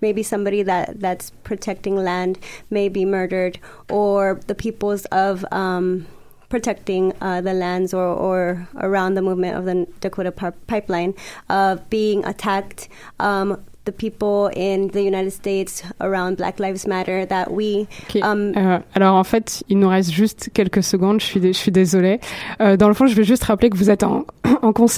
maybe 0.00 0.22
somebody 0.22 0.62
that 0.62 1.00
that's 1.00 1.32
protecting 1.42 1.96
land 1.96 2.38
may 2.70 2.88
be 2.88 3.04
murdered, 3.04 3.58
or 3.90 4.38
the 4.46 4.54
peoples 4.54 5.04
of 5.10 5.44
um, 5.50 6.04
protecting 6.48 7.12
uh, 7.20 7.40
the 7.40 7.52
lands 7.54 7.92
or, 7.94 8.06
or 8.06 8.68
around 8.80 9.14
the 9.14 9.22
movement 9.22 9.56
of 9.56 9.64
the 9.64 9.86
Dakota 10.00 10.30
Par- 10.32 10.54
Pipeline 10.66 11.14
of 11.48 11.80
being 11.90 12.24
attacked. 12.24 12.88
Um, 13.20 13.56
the 13.84 13.92
people 13.92 14.50
in 14.56 14.88
the 14.88 15.00
United 15.00 15.30
States 15.32 15.84
around 16.00 16.38
Black 16.38 16.58
Lives 16.58 16.88
Matter 16.88 17.24
that 17.26 17.52
we 17.52 17.86
Ok. 18.10 18.20
um, 18.20 18.52
Euh, 18.56 18.80
alors 18.96 19.14
en 19.14 19.22
fait, 19.22 19.62
il 19.68 19.78
nous 19.78 19.88
reste 19.88 20.10
juste 20.10 20.50
quelques 20.52 20.82
secondes. 20.82 21.20
Je 21.20 21.26
suis, 21.26 21.40
je 21.40 21.52
suis 21.52 21.70
désolée. 21.70 22.18
Euh, 22.60 22.76
dans 22.76 22.88
le 22.88 22.94
fond, 22.94 23.06
je 23.06 23.14
vais 23.14 23.22
juste 23.22 23.44
rappeler 23.44 23.70
que 23.70 23.76
vous 23.76 23.88
êtes 23.88 24.02
en, 24.02 24.24
en 24.62 24.72
concert. 24.72 24.94